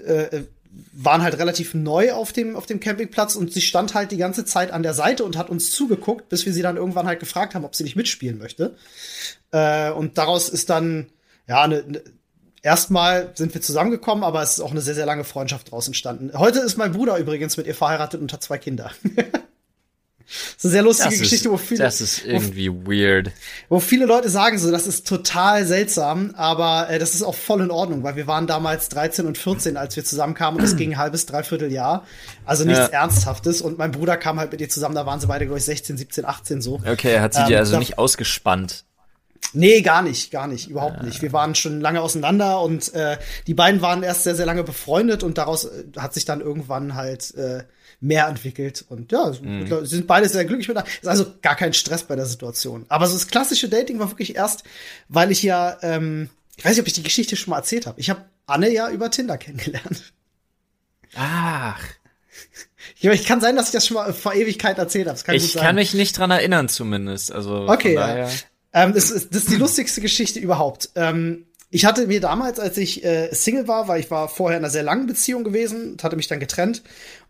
[0.05, 0.43] äh, äh,
[0.91, 4.43] waren halt relativ neu auf dem, auf dem Campingplatz und sie stand halt die ganze
[4.43, 7.55] Zeit an der Seite und hat uns zugeguckt, bis wir sie dann irgendwann halt gefragt
[7.55, 8.75] haben, ob sie nicht mitspielen möchte.
[9.51, 11.07] Äh, und daraus ist dann,
[11.47, 12.01] ja, ne, ne,
[12.65, 16.31] erstmal sind wir zusammengekommen, aber es ist auch eine sehr, sehr lange Freundschaft draus entstanden.
[16.37, 18.91] Heute ist mein Bruder übrigens mit ihr verheiratet und hat zwei Kinder.
[20.27, 23.31] Das ist eine sehr lustige das Geschichte, ist, wo viele, das ist irgendwie wo, weird.
[23.69, 27.61] Wo viele Leute sagen so, das ist total seltsam, aber äh, das ist auch voll
[27.61, 30.93] in Ordnung, weil wir waren damals 13 und 14, als wir zusammenkamen und es ging
[30.93, 32.07] ein halbes, dreiviertel Jahr.
[32.43, 33.01] Also nichts ja.
[33.01, 35.65] Ernsthaftes und mein Bruder kam halt mit ihr zusammen, da waren sie beide, glaube ich,
[35.65, 36.81] 16, 17, 18 so.
[36.83, 38.83] Okay, er hat sie ähm, dir also nicht ausgespannt.
[39.55, 41.21] Nee, gar nicht, gar nicht, überhaupt nicht.
[41.21, 45.23] Wir waren schon lange auseinander und äh, die beiden waren erst sehr, sehr lange befreundet
[45.23, 47.63] und daraus äh, hat sich dann irgendwann halt äh,
[47.99, 48.85] mehr entwickelt.
[48.87, 49.85] Und ja, mhm.
[49.85, 50.91] sind beide sehr glücklich miteinander.
[51.01, 52.85] Ist also gar kein Stress bei der Situation.
[52.89, 54.63] Aber so das klassische Dating war wirklich erst,
[55.09, 57.99] weil ich ja, ähm, ich weiß nicht, ob ich die Geschichte schon mal erzählt habe.
[57.99, 60.13] Ich habe Anne ja über Tinder kennengelernt.
[61.15, 61.81] Ach.
[62.97, 65.35] Ja, ich kann sein, dass ich das schon mal vor Ewigkeit erzählt habe.
[65.35, 67.31] Ich kann mich nicht dran erinnern, zumindest.
[67.31, 68.29] Also okay, ja.
[68.75, 70.89] Ähm, das, ist, das ist die lustigste Geschichte überhaupt.
[70.95, 74.63] Ähm, ich hatte mir damals, als ich äh, Single war, weil ich war vorher in
[74.63, 76.83] einer sehr langen Beziehung gewesen, hatte mich dann getrennt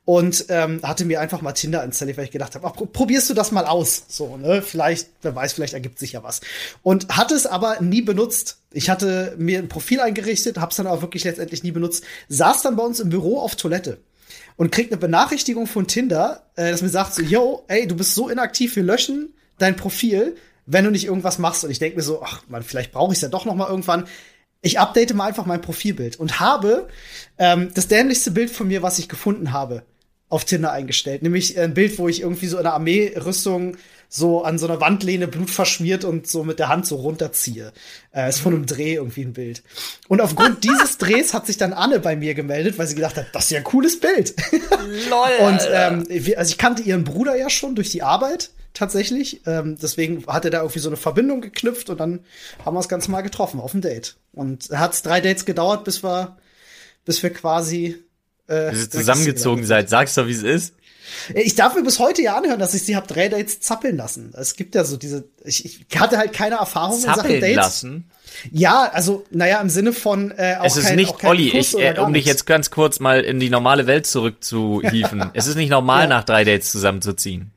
[0.06, 3.52] und ähm, hatte mir einfach mal Tinder installiert, weil ich gedacht habe, probierst du das
[3.52, 6.42] mal aus, so ne, vielleicht, wer weiß, vielleicht ergibt sich ja was.
[6.84, 8.60] Und hatte es aber nie benutzt.
[8.72, 12.04] Ich hatte mir ein Profil eingerichtet, hab's dann aber wirklich letztendlich nie benutzt.
[12.28, 14.00] Saß dann bei uns im Büro auf Toilette
[14.58, 18.16] und kriegt eine Benachrichtigung von Tinder, äh, das mir sagt so, yo, ey, du bist
[18.16, 21.64] so inaktiv, wir löschen dein Profil, wenn du nicht irgendwas machst.
[21.64, 23.70] Und ich denke mir so, ach man, vielleicht brauche ich es ja doch noch mal
[23.70, 24.06] irgendwann
[24.66, 26.88] ich update mal einfach mein Profilbild und habe
[27.38, 29.84] ähm, das dämlichste Bild von mir, was ich gefunden habe
[30.36, 31.24] auf Tinder eingestellt.
[31.24, 33.78] Nämlich ein Bild, wo ich irgendwie so in einer Armeerüstung
[34.10, 37.74] so an so einer Wandlehne Blut verschmiert und so mit der Hand so runterziehe.
[38.14, 39.64] Äh, ist von einem Dreh irgendwie ein Bild.
[40.08, 43.28] Und aufgrund dieses Drehs hat sich dann Anne bei mir gemeldet, weil sie gedacht hat,
[43.34, 44.36] das ist ja ein cooles Bild.
[45.10, 46.06] Lol, und ähm,
[46.38, 49.42] also ich kannte ihren Bruder ja schon durch die Arbeit tatsächlich.
[49.48, 52.20] Ähm, deswegen hat er da irgendwie so eine Verbindung geknüpft und dann
[52.64, 54.18] haben wir es ganz mal getroffen auf ein Date.
[54.34, 56.38] Und hat es drei Dates gedauert, bis wir,
[57.06, 58.05] bis wir quasi
[58.50, 59.90] äh, ihr zusammengezogen seid.
[59.90, 60.76] Sag's doch, wie es ist.
[61.34, 64.34] Ich darf mir bis heute ja anhören, dass ich sie hab drei Dates zappeln lassen.
[64.38, 67.56] Es gibt ja so diese, ich, ich hatte halt keine Erfahrung zappeln in Sachen Dates.
[67.56, 68.12] lassen?
[68.52, 71.96] Ja, also, naja, im Sinne von äh, auch Es ist kein, nicht, Olli, ich, äh,
[72.00, 75.30] um dich jetzt ganz kurz mal in die normale Welt zurückzuhieven.
[75.34, 76.08] es ist nicht normal, ja.
[76.08, 77.52] nach drei Dates zusammenzuziehen.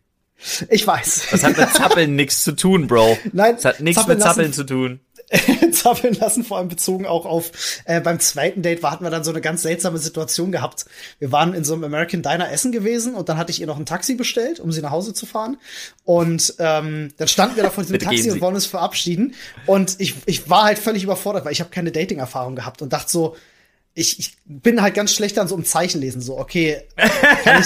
[0.68, 1.29] Ich weiß.
[1.33, 3.18] Das hat mit Zappeln nichts zu tun, Bro.
[3.33, 5.01] Nein, das hat nichts mit Zappeln zu tun.
[5.73, 7.53] zappeln lassen, vor allem bezogen auch auf
[7.85, 10.87] äh, beim zweiten Date war, hatten wir dann so eine ganz seltsame Situation gehabt.
[11.19, 13.79] Wir waren in so einem American Diner essen gewesen und dann hatte ich ihr noch
[13.79, 15.59] ein Taxi bestellt, um sie nach Hause zu fahren.
[16.05, 19.35] Und ähm, dann standen wir da vor diesem Taxi und wollen uns verabschieden.
[19.67, 23.11] Und ich, ich war halt völlig überfordert, weil ich habe keine Dating-Erfahrung gehabt und dachte
[23.11, 23.37] so,
[23.99, 26.23] ich, ich bin halt ganz schlecht an so einem Zeichen lesen.
[26.23, 26.83] So, okay,
[27.43, 27.61] kann,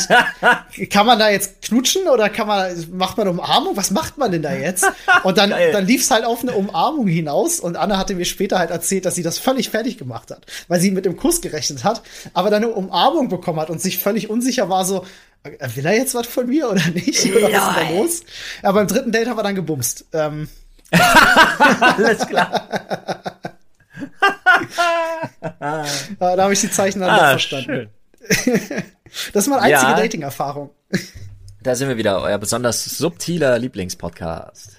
[0.75, 3.77] ich, kann man da jetzt knutschen oder kann man, macht man Umarmung?
[3.77, 4.87] Was macht man denn da jetzt?
[5.25, 8.59] Und dann, dann lief es halt auf eine Umarmung hinaus und Anna hatte mir später
[8.59, 11.85] halt erzählt, dass sie das völlig fertig gemacht hat, weil sie mit dem Kuss gerechnet
[11.85, 15.05] hat, aber dann eine Umarmung bekommen hat und sich völlig unsicher war, so,
[15.43, 17.27] äh, will er jetzt was von mir oder nicht?
[17.37, 18.21] Oder was ist da los?
[18.63, 20.07] Aber beim dritten Date haben wir dann gebumst.
[20.15, 20.49] Ähm.
[21.81, 23.41] Alles klar.
[26.19, 27.91] da habe ich die Zeichen dann ah, verstanden.
[29.33, 30.71] das ist meine einzige ja, Dating-Erfahrung.
[31.63, 34.77] Da sind wir wieder, euer besonders subtiler Lieblingspodcast.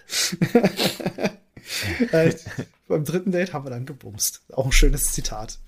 [2.87, 4.41] beim dritten Date haben wir dann gebumst.
[4.51, 5.59] Auch ein schönes Zitat.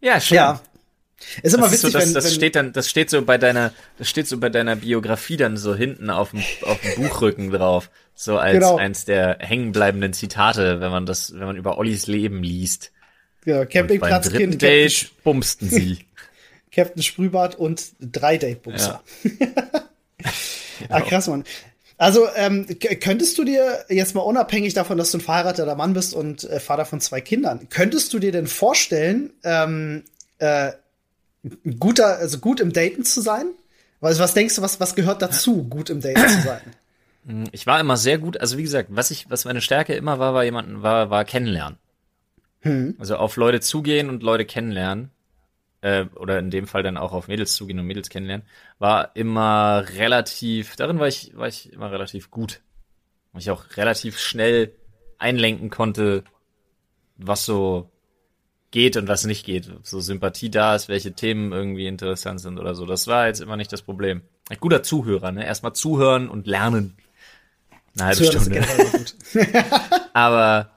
[0.00, 0.36] Ja, schön.
[0.36, 0.60] Ja.
[1.42, 3.38] Ist immer das witzig, so, das, wenn, das wenn, steht dann, das steht so bei
[3.38, 7.50] deiner, das steht so bei deiner Biografie dann so hinten auf dem, auf dem Buchrücken
[7.50, 8.76] drauf, so als genau.
[8.76, 12.92] eins der hängenbleibenden Zitate, wenn man das, wenn man über Ollis Leben liest.
[13.46, 14.60] Ja, Campingplatzkind.
[14.60, 16.00] Date bumsten sie.
[16.72, 19.02] Captain Sprühbart und drei Date-Bumser.
[19.22, 19.56] Ja.
[20.90, 21.44] ah, krass, Mann.
[21.96, 22.66] Also, ähm,
[23.00, 26.60] könntest du dir jetzt mal unabhängig davon, dass du ein verheirateter Mann bist und äh,
[26.60, 30.02] Vater von zwei Kindern, könntest du dir denn vorstellen, ähm,
[30.38, 30.72] äh,
[31.78, 33.46] guter, also gut im Daten zu sein?
[34.02, 36.60] Also, was denkst du, was, was gehört dazu, gut im Daten zu sein?
[37.52, 40.34] Ich war immer sehr gut, also wie gesagt, was ich, was meine Stärke immer war,
[40.34, 41.78] war jemanden, war, war kennenlernen.
[42.60, 42.96] Hm.
[42.98, 45.10] Also auf Leute zugehen und Leute kennenlernen,
[45.80, 48.46] äh, oder in dem Fall dann auch auf Mädels zugehen und Mädels kennenlernen,
[48.78, 52.60] war immer relativ, darin war ich, war ich immer relativ gut.
[53.32, 54.72] Weil ich auch relativ schnell
[55.18, 56.24] einlenken konnte,
[57.16, 57.90] was so
[58.70, 59.70] geht und was nicht geht.
[59.82, 62.84] So Sympathie da ist, welche Themen irgendwie interessant sind oder so.
[62.84, 64.22] Das war jetzt immer nicht das Problem.
[64.48, 65.46] Ein guter Zuhörer, ne?
[65.46, 66.96] Erstmal zuhören und lernen.
[67.96, 68.64] Eine halbe Zuhören
[69.32, 69.54] Stunde.
[70.12, 70.75] Aber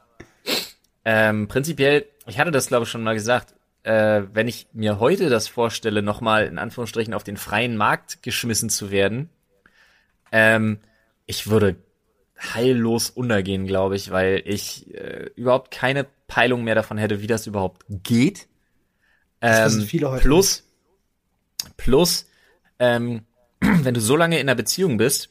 [1.12, 5.30] Ähm, prinzipiell, ich hatte das glaube ich schon mal gesagt, äh, wenn ich mir heute
[5.30, 9.32] das vorstelle, nochmal in Anführungsstrichen auf den freien Markt geschmissen zu werden,
[10.32, 10.78] ähm,
[11.26, 11.78] ich würde
[12.40, 17.48] heillos untergehen, glaube ich, weil ich äh, überhaupt keine Peilung mehr davon hätte, wie das
[17.48, 18.48] überhaupt geht.
[19.40, 20.64] Das wissen viele heute plus,
[21.76, 22.28] plus,
[22.78, 23.26] ähm,
[23.60, 25.30] wenn du so lange in einer Beziehung bist,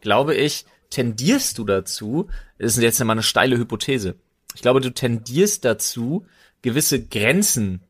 [0.00, 2.26] glaube ich, tendierst du dazu,
[2.58, 4.16] das ist jetzt mal eine steile Hypothese,
[4.54, 6.26] ich glaube, du tendierst dazu,
[6.62, 7.82] gewisse Grenzen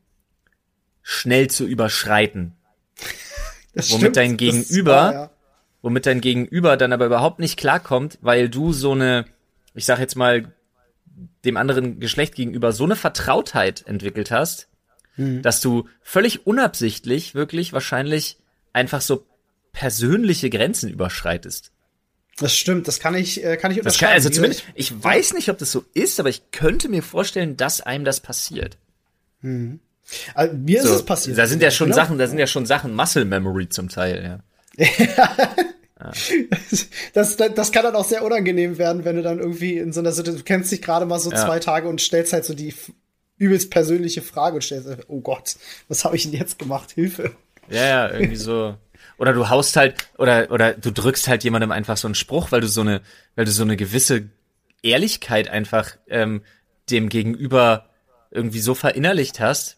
[1.02, 2.54] schnell zu überschreiten.
[3.72, 5.30] Das womit stimmt, dein Gegenüber, war, ja.
[5.80, 9.26] womit dein Gegenüber dann aber überhaupt nicht klarkommt, weil du so eine,
[9.74, 10.52] ich sag jetzt mal,
[11.44, 14.70] dem anderen Geschlecht gegenüber so eine Vertrautheit entwickelt hast,
[15.16, 15.42] Mhm.
[15.42, 18.38] dass du völlig unabsichtlich wirklich wahrscheinlich
[18.72, 19.26] einfach so
[19.72, 21.72] persönliche Grenzen überschreitest.
[22.40, 24.09] Das stimmt, das kann ich, äh, kann ich Das unterschreiben.
[24.09, 27.57] kann, also zumindest, ich weiß nicht, ob das so ist, aber ich könnte mir vorstellen,
[27.57, 28.76] dass einem das passiert.
[30.35, 31.38] Also, mir So, ist es passiert.
[31.38, 31.96] Da sind ja schon Genau.
[31.96, 34.40] Sachen, da sind ja schon Sachen Muscle Memory zum Teil,
[34.79, 34.87] ja.
[37.12, 40.00] Das, das, das kann dann auch sehr unangenehm werden, wenn du dann irgendwie in so
[40.00, 41.44] einer Situation, du kennst dich gerade mal so Ja.
[41.44, 42.74] zwei Tage und stellst halt so die
[43.37, 45.57] übelst persönliche Frage und stellst, oh Gott,
[45.88, 46.92] was habe ich denn jetzt gemacht?
[46.92, 47.33] Hilfe.
[47.68, 48.76] Ja, ja, irgendwie so.
[49.20, 52.62] Oder du haust halt, oder, oder du drückst halt jemandem einfach so einen Spruch, weil
[52.62, 53.02] du so eine,
[53.37, 54.30] weil du so eine gewisse
[54.83, 56.40] Ehrlichkeit einfach ähm,
[56.88, 57.90] dem Gegenüber
[58.30, 59.76] irgendwie so verinnerlicht hast,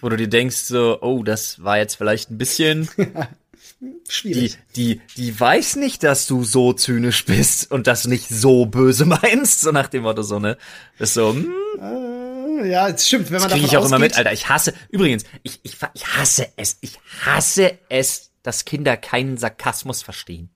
[0.00, 2.88] wo du dir denkst so, oh, das war jetzt vielleicht ein bisschen,
[3.80, 4.58] die, Schwierig.
[4.76, 9.62] die, die weiß nicht, dass du so zynisch bist und das nicht so böse meinst,
[9.62, 10.58] so nach dem Motto so, ne?
[10.98, 13.96] Das ist so, hm, Äh, ja, es stimmt, wenn man kriege davon ich auch immer
[13.96, 14.32] ausgeht, mit, Alter.
[14.32, 20.02] Ich hasse, übrigens, ich, ich, ich hasse es, ich hasse es, dass Kinder keinen Sarkasmus
[20.02, 20.50] verstehen.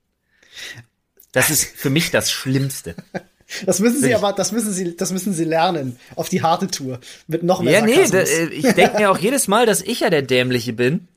[1.31, 2.95] Das ist für mich das Schlimmste.
[3.65, 6.99] Das müssen sie aber, das müssen sie, das müssen sie lernen auf die harte Tour
[7.27, 8.39] mit noch mehr Ja, nee, da, Sarkasmus.
[8.39, 11.07] äh, ich denke mir auch jedes Mal, dass ich ja der Dämliche bin.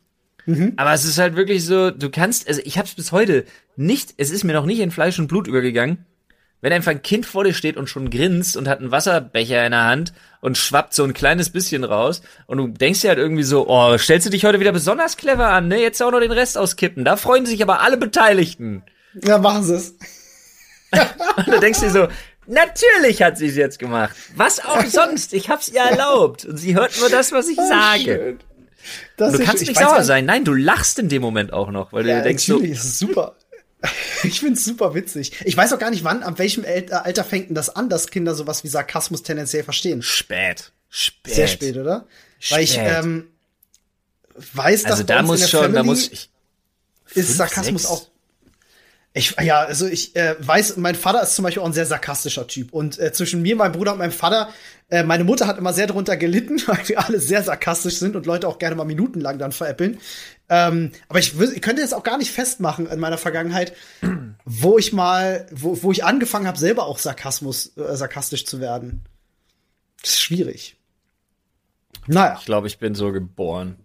[0.46, 0.74] Mhm.
[0.76, 3.44] Aber es ist halt wirklich so, du kannst, also ich hab's bis heute
[3.76, 6.06] nicht, es ist mir noch nicht in Fleisch und Blut übergegangen,
[6.60, 9.72] wenn einfach ein Kind vor dir steht und schon grinst und hat einen Wasserbecher in
[9.72, 13.42] der Hand und schwappt so ein kleines bisschen raus und du denkst dir halt irgendwie
[13.42, 15.80] so, oh, stellst du dich heute wieder besonders clever an, ne?
[15.80, 17.04] Jetzt auch noch den Rest auskippen.
[17.04, 18.82] Da freuen sich aber alle Beteiligten.
[19.22, 19.94] Ja, machen sie es.
[21.36, 22.08] Und du denkst dir so,
[22.46, 24.14] natürlich hat sie es jetzt gemacht.
[24.36, 26.44] Was auch sonst, ich hab's ihr erlaubt.
[26.44, 28.02] Und sie hört nur das, was ich sage.
[28.04, 28.38] Schön.
[29.16, 30.24] Das Du ist kannst nicht sauer sein.
[30.24, 32.78] Nein, du lachst in dem Moment auch noch, weil du Ja, dir denkst so, natürlich,
[32.78, 33.36] ist super.
[34.22, 35.32] Ich find's super witzig.
[35.46, 38.08] Ich weiß auch gar nicht, wann, ab welchem El- Alter fängt denn das an, dass
[38.08, 40.02] Kinder sowas wie Sarkasmus tendenziell verstehen.
[40.02, 40.72] spät.
[40.90, 41.34] Spät.
[41.34, 42.06] Sehr spät, oder?
[42.50, 42.86] Weil ich Spät.
[43.02, 43.28] ähm,
[44.34, 46.30] weiß, dass Also da muss der schon, da Family muss ich,
[47.14, 47.92] ist fünf, Sarkasmus sechs?
[47.94, 48.09] auch.
[49.12, 52.46] Ich, ja, also ich äh, weiß, mein Vater ist zum Beispiel auch ein sehr sarkastischer
[52.46, 52.72] Typ.
[52.72, 54.50] Und äh, zwischen mir, meinem Bruder und meinem Vater,
[54.88, 58.26] äh, meine Mutter hat immer sehr darunter gelitten, weil wir alle sehr sarkastisch sind und
[58.26, 59.98] Leute auch gerne mal minutenlang dann veräppeln.
[60.48, 63.72] Ähm, aber ich, ich könnte jetzt auch gar nicht festmachen in meiner Vergangenheit,
[64.44, 69.02] wo ich mal, wo, wo ich angefangen habe, selber auch Sarkasmus, äh, sarkastisch zu werden.
[70.02, 70.76] Das ist schwierig.
[72.06, 73.76] Naja, ich glaube, ich bin so geboren.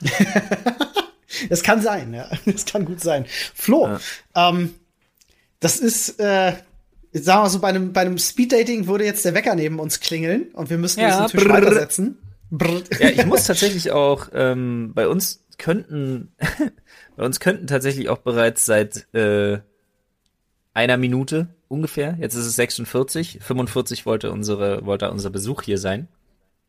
[1.48, 2.28] das kann sein, ja.
[2.46, 3.26] Das kann gut sein.
[3.54, 3.98] Flo,
[4.34, 4.74] ähm,
[5.60, 6.52] das ist, äh,
[7.12, 10.00] sagen wir mal so, bei einem, bei einem Speeddating würde jetzt der Wecker neben uns
[10.00, 11.52] klingeln und wir müssen Ja, uns Tisch brrr.
[11.54, 12.18] weitersetzen.
[12.50, 12.82] Brrr.
[12.98, 16.32] Ja, ich muss tatsächlich auch, ähm, bei uns könnten,
[17.16, 19.58] bei uns könnten tatsächlich auch bereits seit äh,
[20.74, 26.08] einer Minute ungefähr, jetzt ist es 46, 45 wollte unsere, wollte unser Besuch hier sein.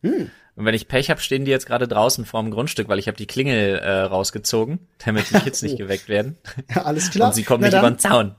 [0.02, 0.30] Hm.
[0.56, 3.18] Und wenn ich Pech habe, stehen die jetzt gerade draußen vorm Grundstück, weil ich habe
[3.18, 6.38] die Klingel äh, rausgezogen, damit die Kids nicht geweckt werden.
[6.76, 7.30] Ja, alles klar.
[7.30, 8.36] Und sie kommen Na nicht über dann, den Zaun.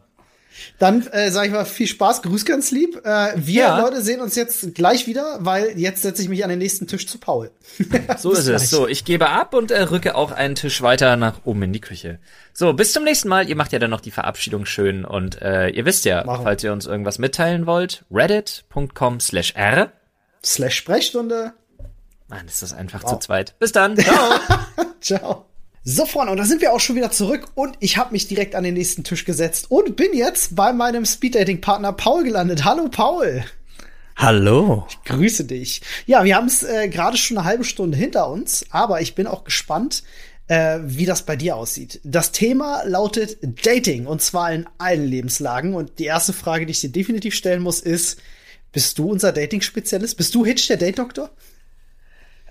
[0.79, 3.05] dann äh, sage ich mal viel Spaß, grüß ganz lieb.
[3.05, 3.81] Äh, wir Ja.
[3.81, 7.09] Leute sehen uns jetzt gleich wieder, weil jetzt setze ich mich an den nächsten Tisch
[7.09, 7.51] zu Paul.
[8.17, 8.63] So ist gleich.
[8.63, 8.71] es.
[8.71, 11.81] So, ich gebe ab und äh, rücke auch einen Tisch weiter nach oben in die
[11.81, 12.21] Küche.
[12.53, 13.49] So, bis zum nächsten Mal.
[13.49, 16.63] Ihr macht ja dann noch die Verabschiedung schön und äh, ihr wisst ja, Machen falls
[16.63, 19.91] ihr uns irgendwas mitteilen wollt, reddit.com slash r.
[20.45, 21.55] Slash Sprechstunde.
[22.35, 23.57] Mann, ist das einfach zu zweit.
[23.61, 23.97] Bis dann.
[23.97, 24.41] Ciao.
[25.01, 25.47] Ciao.
[25.85, 28.57] So, Freunde, und da sind wir auch schon wieder zurück und ich habe mich direkt
[28.57, 32.65] an den nächsten Tisch gesetzt und bin jetzt bei meinem Speeddating-Partner Paul gelandet.
[32.65, 33.45] Hallo, Paul.
[34.17, 34.89] Hallo.
[35.05, 35.83] Grüße dich.
[36.07, 39.29] Ja, wir haben es äh, gerade schon eine halbe Stunde hinter uns, aber ich bin
[39.29, 40.03] auch gespannt,
[40.49, 42.01] äh, wie das bei dir aussieht.
[42.03, 45.75] Das Thema lautet Dating und zwar in allen Lebenslagen.
[45.75, 48.19] Und die erste Frage, die ich dir definitiv stellen muss, ist:
[48.73, 50.17] Bist du unser Dating-Spezialist?
[50.17, 51.31] Bist du Hitch der Date-Doktor?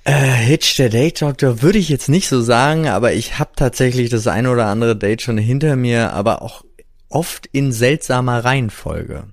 [0.06, 4.10] Äh, Hitch, der Date Doctor, würde ich jetzt nicht so sagen, aber ich habe tatsächlich
[4.10, 6.63] das ein oder andere Date schon hinter mir, aber auch
[7.10, 9.26] oft in seltsamer Reihenfolge.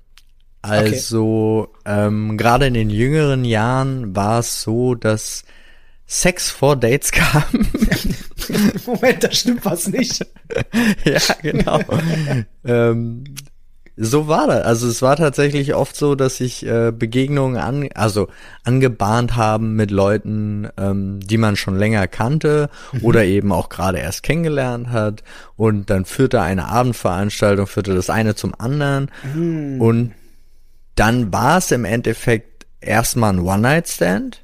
[0.62, 2.06] Also okay.
[2.06, 5.44] ähm, gerade in den jüngeren Jahren war es so, dass
[6.06, 7.44] Sex vor Dates kam.
[8.86, 10.26] Moment, da stimmt was nicht.
[11.04, 11.80] ja, genau.
[12.64, 13.24] ähm,
[14.02, 14.64] so war das.
[14.64, 18.28] Also es war tatsächlich oft so, dass sich äh, Begegnungen an, also
[18.64, 23.04] angebahnt haben mit Leuten, ähm, die man schon länger kannte mhm.
[23.04, 25.22] oder eben auch gerade erst kennengelernt hat.
[25.56, 29.10] Und dann führte eine Abendveranstaltung, führte das eine zum anderen.
[29.34, 29.80] Mhm.
[29.82, 30.12] Und
[30.94, 34.42] dann war es im Endeffekt erstmal ein One-Night-Stand.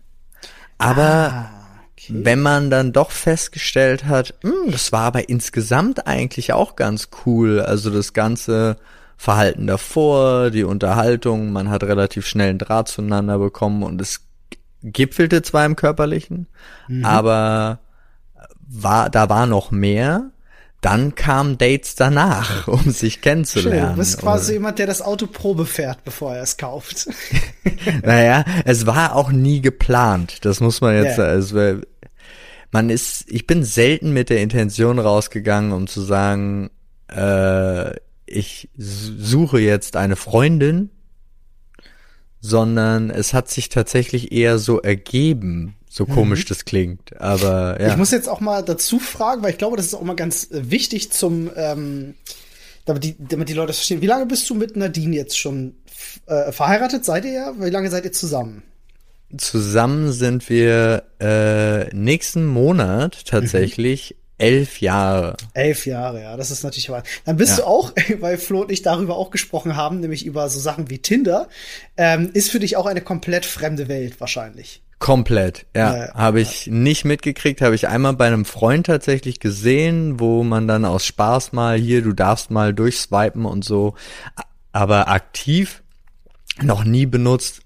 [0.77, 1.51] Aber ah,
[1.95, 2.13] okay.
[2.25, 7.09] wenn man dann doch festgestellt hat, mh, hm, das war aber insgesamt eigentlich auch ganz
[7.25, 7.61] cool.
[7.61, 8.77] Also das ganze
[9.17, 14.27] Verhalten davor, die Unterhaltung, man hat relativ schnell einen Draht zueinander bekommen und es
[14.83, 16.47] gipfelte zwar im Körperlichen,
[16.89, 17.05] mhm.
[17.05, 17.81] aber
[18.69, 20.31] war, da war noch mehr.
[20.83, 23.81] Dann kamen Dates danach, um sich kennenzulernen.
[23.81, 27.09] Schön, du bist quasi jemand, der das Auto Probe fährt, bevor er es kauft.
[28.03, 30.45] naja, es war auch nie geplant.
[30.45, 31.29] Das muss man jetzt, yeah.
[31.29, 31.81] also,
[32.71, 36.71] man ist, ich bin selten mit der Intention rausgegangen, um zu sagen,
[37.09, 37.93] äh,
[38.27, 40.91] ich suche jetzt eine Freundin,
[42.41, 46.13] sondern es hat sich tatsächlich eher so ergeben, so mhm.
[46.13, 46.49] komisch mhm.
[46.49, 47.21] das klingt.
[47.21, 47.89] Aber ja.
[47.89, 50.51] Ich muss jetzt auch mal dazu fragen, weil ich glaube, das ist auch mal ganz
[50.51, 52.15] äh, wichtig zum, ähm,
[52.85, 54.03] damit die, damit die Leute das verstehen.
[54.03, 55.77] Wie lange bist du mit Nadine jetzt schon
[56.27, 57.05] äh, verheiratet?
[57.05, 57.55] Seid ihr ja?
[57.59, 58.63] Wie lange seid ihr zusammen?
[59.37, 65.37] Zusammen sind wir äh, nächsten Monat tatsächlich Elf Jahre.
[65.55, 67.03] Elf Jahre, ja, das ist natürlich wahr.
[67.25, 67.65] Dann bist ja.
[67.65, 70.99] du auch, weil Flo und ich darüber auch gesprochen haben, nämlich über so Sachen wie
[70.99, 71.49] Tinder,
[71.97, 74.83] ähm, ist für dich auch eine komplett fremde Welt wahrscheinlich.
[74.99, 76.07] Komplett, ja.
[76.07, 76.73] Äh, habe ich ja.
[76.73, 81.53] nicht mitgekriegt, habe ich einmal bei einem Freund tatsächlich gesehen, wo man dann aus Spaß
[81.53, 83.95] mal hier, du darfst mal durchswipen und so,
[84.73, 85.83] aber aktiv
[86.63, 87.61] noch nie benutzt.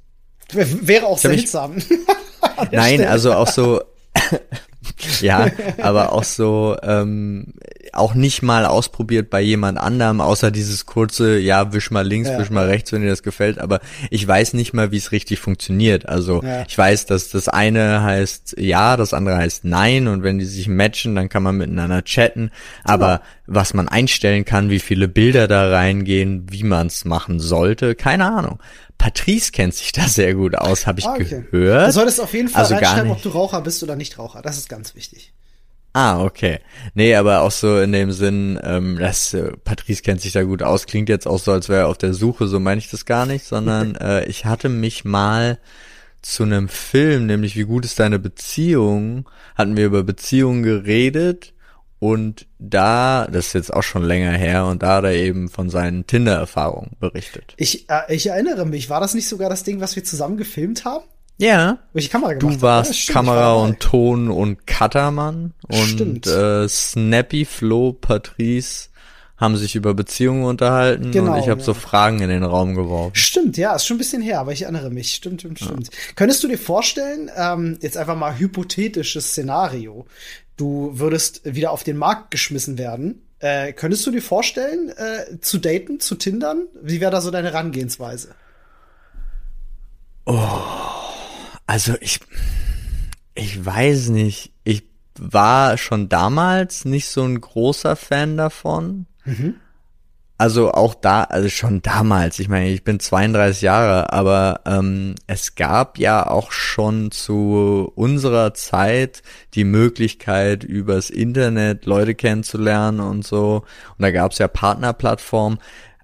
[0.53, 1.77] Wäre auch seltsam.
[2.73, 3.11] Nein, Stelle.
[3.11, 3.81] also auch so
[5.21, 5.47] ja,
[5.79, 7.55] aber auch so, ähm,
[7.93, 12.39] auch nicht mal ausprobiert bei jemand anderem, außer dieses kurze, ja, wisch mal links, ja.
[12.39, 15.41] wisch mal rechts, wenn dir das gefällt, aber ich weiß nicht mal, wie es richtig
[15.41, 16.09] funktioniert.
[16.09, 16.65] Also ja.
[16.69, 20.69] ich weiß, dass das eine heißt ja, das andere heißt nein und wenn die sich
[20.69, 22.51] matchen, dann kann man miteinander chatten,
[22.85, 23.59] aber genau.
[23.59, 28.27] was man einstellen kann, wie viele Bilder da reingehen, wie man es machen sollte, keine
[28.27, 28.59] Ahnung.
[29.01, 31.45] Patrice kennt sich da sehr gut aus, habe ich ah, okay.
[31.51, 31.89] gehört.
[31.89, 34.43] Du solltest auf jeden Fall also reinschreiben, ob du Raucher bist oder nicht Raucher.
[34.43, 35.33] Das ist ganz wichtig.
[35.95, 36.59] Ah, okay.
[36.93, 40.63] Nee, aber auch so in dem Sinn, ähm, dass äh, Patrice kennt sich da gut
[40.63, 43.07] aus, klingt jetzt auch so, als wäre er auf der Suche, so meine ich das
[43.07, 45.59] gar nicht, sondern äh, ich hatte mich mal
[46.21, 51.55] zu einem Film, nämlich Wie gut ist deine Beziehung, hatten wir über Beziehungen geredet
[52.01, 55.69] und da, das ist jetzt auch schon länger her, und da hat er eben von
[55.69, 57.55] seinen Tinder-Erfahrungen berichtet.
[57.59, 60.87] Ich, äh, ich erinnere mich, war das nicht sogar das Ding, was wir zusammen gefilmt
[60.87, 61.05] haben?
[61.37, 61.79] Ja.
[61.93, 66.27] Welche Kamera gemacht Du warst ja, stimmt, Kamera war und Ton und Cuttermann und stimmt.
[66.27, 68.89] äh, Snappy, Flo, Patrice
[69.37, 71.65] haben sich über Beziehungen unterhalten genau, und ich habe ja.
[71.65, 73.15] so Fragen in den Raum geworfen.
[73.15, 75.15] Stimmt, ja, ist schon ein bisschen her, aber ich erinnere mich.
[75.15, 75.87] Stimmt, stimmt, stimmt.
[75.87, 75.93] Ja.
[76.15, 80.05] Könntest du dir vorstellen, ähm, jetzt einfach mal hypothetisches Szenario,
[80.61, 83.23] du würdest wieder auf den Markt geschmissen werden.
[83.39, 86.67] Äh, könntest du dir vorstellen, äh, zu daten, zu tindern?
[86.83, 88.35] Wie wäre da so deine Herangehensweise?
[90.27, 90.61] Oh,
[91.67, 92.21] also ich,
[93.35, 94.53] ich weiß nicht.
[94.65, 94.85] Ich
[95.19, 99.07] war schon damals nicht so ein großer Fan davon.
[99.25, 99.57] Mhm
[100.41, 105.55] also auch da, also schon damals, ich meine, ich bin 32 Jahre, aber ähm, es
[105.55, 109.23] gab ja auch schon zu unserer Zeit
[109.53, 113.65] die Möglichkeit, übers Internet Leute kennenzulernen und so.
[113.99, 115.59] Und da gab es ja Partnerplattformen.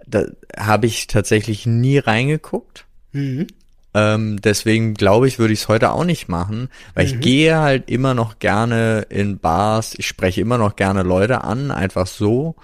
[0.06, 2.84] Da habe ich tatsächlich nie reingeguckt.
[3.12, 3.46] Mhm.
[3.94, 7.14] Ähm, deswegen glaube ich, würde ich es heute auch nicht machen, weil mhm.
[7.14, 11.70] ich gehe halt immer noch gerne in Bars, ich spreche immer noch gerne Leute an,
[11.70, 12.56] einfach so.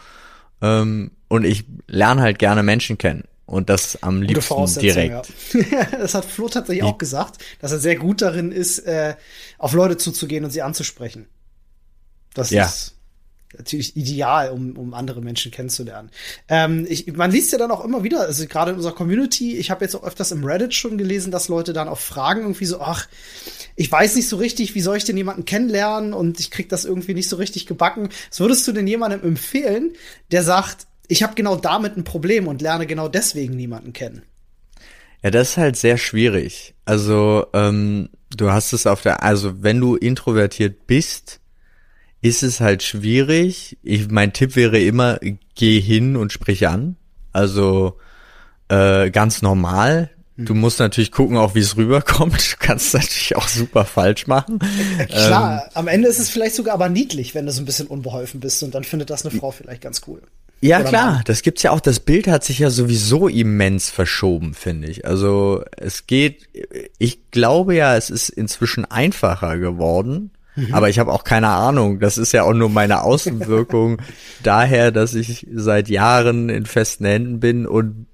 [0.61, 3.25] Ähm, und ich lerne halt gerne Menschen kennen.
[3.47, 5.33] Und das am liebsten direkt.
[5.55, 5.85] Ja.
[5.99, 9.14] das hat Flo tatsächlich auch gesagt, dass er sehr gut darin ist, äh,
[9.57, 11.26] auf Leute zuzugehen und sie anzusprechen.
[12.35, 12.66] Das ja.
[12.66, 12.97] ist
[13.57, 16.11] natürlich ideal, um, um andere Menschen kennenzulernen.
[16.49, 19.70] Ähm, ich, man liest ja dann auch immer wieder, also gerade in unserer Community, ich
[19.70, 22.78] habe jetzt auch öfters im Reddit schon gelesen, dass Leute dann auch fragen, irgendwie so,
[22.80, 23.09] ach,
[23.74, 26.85] ich weiß nicht so richtig, wie soll ich denn jemanden kennenlernen und ich krieg das
[26.85, 28.11] irgendwie nicht so richtig gebacken.
[28.28, 29.95] Was würdest du denn jemandem empfehlen,
[30.30, 34.22] der sagt, ich habe genau damit ein Problem und lerne genau deswegen niemanden kennen.
[35.22, 36.74] Ja, das ist halt sehr schwierig.
[36.86, 41.40] Also, ähm, du hast es auf der, also wenn du introvertiert bist,
[42.22, 43.76] ist es halt schwierig.
[43.82, 45.20] Ich, mein Tipp wäre immer,
[45.54, 46.96] geh hin und sprich an.
[47.34, 47.98] Also,
[48.68, 50.08] äh, ganz normal.
[50.38, 52.52] Du musst natürlich gucken, auch wie es rüberkommt.
[52.52, 54.60] Du kannst natürlich auch super falsch machen.
[54.98, 57.66] Äh, klar, ähm, am Ende ist es vielleicht sogar aber niedlich, wenn du so ein
[57.66, 60.22] bisschen unbeholfen bist und dann findet das eine Frau vielleicht ganz cool.
[60.62, 61.22] Ja, Oder klar, Mann.
[61.24, 61.80] das gibt's ja auch.
[61.80, 65.04] Das Bild hat sich ja sowieso immens verschoben, finde ich.
[65.04, 66.48] Also es geht,
[66.98, 70.30] ich glaube ja, es ist inzwischen einfacher geworden.
[70.54, 70.72] Mhm.
[70.72, 71.98] Aber ich habe auch keine Ahnung.
[71.98, 74.00] Das ist ja auch nur meine Außenwirkung
[74.44, 78.06] daher, dass ich seit Jahren in festen Händen bin und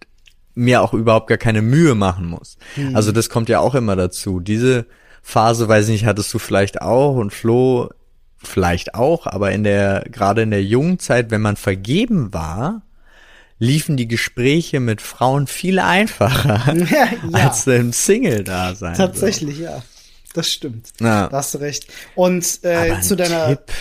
[0.54, 2.56] mir auch überhaupt gar keine Mühe machen muss.
[2.76, 2.96] Mhm.
[2.96, 4.40] Also das kommt ja auch immer dazu.
[4.40, 4.86] Diese
[5.22, 7.90] Phase, weiß ich nicht, hattest du vielleicht auch und Flo
[8.42, 12.82] vielleicht auch, aber in der, gerade in der jungen Zeit, wenn man vergeben war,
[13.58, 18.94] liefen die Gespräche mit Frauen viel einfacher ja, als im Single-Dasein.
[18.94, 19.64] Tatsächlich, so.
[19.64, 19.82] ja.
[20.34, 20.92] Das stimmt.
[21.00, 21.28] Ja.
[21.28, 21.88] Da hast du recht.
[22.14, 23.48] Und äh, zu deiner.
[23.48, 23.72] Tipp.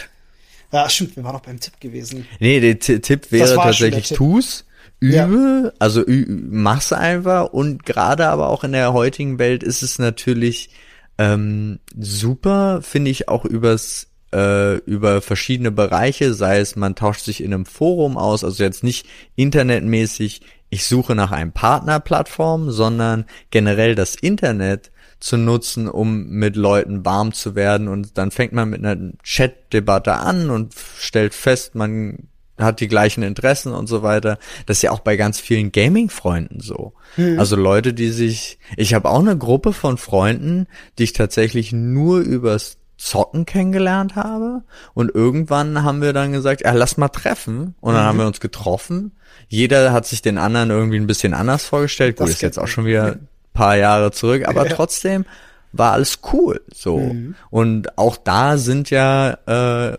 [0.72, 2.28] Ja, stimmt, wir waren noch beim Tipp gewesen.
[2.40, 4.66] Nee, der T Tipp wäre tatsächlich, tu's
[5.00, 5.72] übe, ja.
[5.80, 10.72] also mach's einfach und gerade aber auch in der heutigen Welt ist es natürlich
[11.18, 17.42] ähm, super, finde ich auch übers äh, über verschiedene Bereiche, sei es man tauscht sich
[17.42, 23.96] in einem Forum aus, also jetzt nicht internetmäßig, ich suche nach einem Partnerplattform, sondern generell
[23.96, 28.86] das Internet zu nutzen, um mit Leuten warm zu werden und dann fängt man mit
[28.86, 34.40] einer Chat-Debatte an und stellt fest, man hat die gleichen Interessen und so weiter.
[34.66, 36.94] Das ist ja auch bei ganz vielen Gaming-Freunden so.
[37.16, 37.40] Hm.
[37.40, 40.68] Also Leute, die sich, ich habe auch eine Gruppe von Freunden,
[40.98, 46.74] die ich tatsächlich nur übers Zocken kennengelernt habe und irgendwann haben wir dann gesagt, ja,
[46.74, 48.08] lass mal treffen und dann mhm.
[48.08, 49.12] haben wir uns getroffen.
[49.48, 52.18] Jeder hat sich den anderen irgendwie ein bisschen anders vorgestellt.
[52.18, 54.74] Gut, das ist jetzt auch schon wieder ein paar Jahre zurück, aber ja.
[54.74, 55.26] trotzdem
[55.74, 56.98] war alles cool so.
[56.98, 57.36] Mhm.
[57.50, 59.98] Und auch da sind ja äh,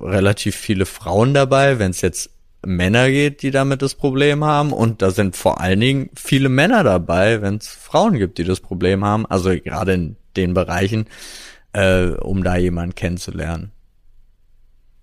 [0.00, 2.30] relativ viele Frauen dabei, wenn es jetzt
[2.64, 4.72] Männer geht, die damit das Problem haben.
[4.72, 8.60] Und da sind vor allen Dingen viele Männer dabei, wenn es Frauen gibt, die das
[8.60, 9.26] Problem haben.
[9.26, 11.06] Also gerade in den Bereichen,
[11.72, 13.72] äh, um da jemanden kennenzulernen.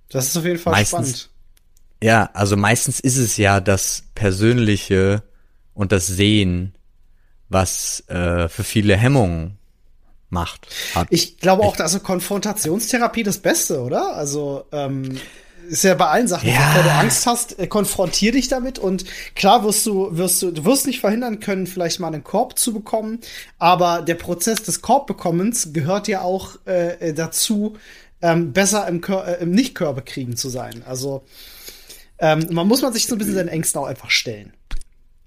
[0.10, 1.30] Das ist auf jeden Fall meistens, spannend.
[2.02, 5.24] Ja, also meistens ist es ja das Persönliche
[5.74, 6.76] und das Sehen,
[7.50, 9.58] was äh, für viele Hemmungen
[10.30, 10.68] macht.
[10.96, 11.08] Hat.
[11.10, 14.16] Ich glaube auch, dass Konfrontationstherapie das Beste, oder?
[14.16, 15.20] Also ähm,
[15.70, 16.58] ist ja bei allen Sachen, ja.
[16.70, 19.06] bevor du Angst hast, äh, konfrontier dich damit und
[19.36, 22.74] klar wirst du, wirst du, du wirst nicht verhindern können, vielleicht mal einen Korb zu
[22.74, 23.20] bekommen,
[23.58, 27.78] aber der Prozess des Korbbekommens gehört ja auch äh, dazu,
[28.22, 30.84] ähm, besser im, Kör äh, im Nicht-Körbekriegen zu sein.
[30.86, 31.24] Also
[32.20, 34.54] ähm, man muss man sich so ein bisschen seinen Ängsten auch einfach stellen.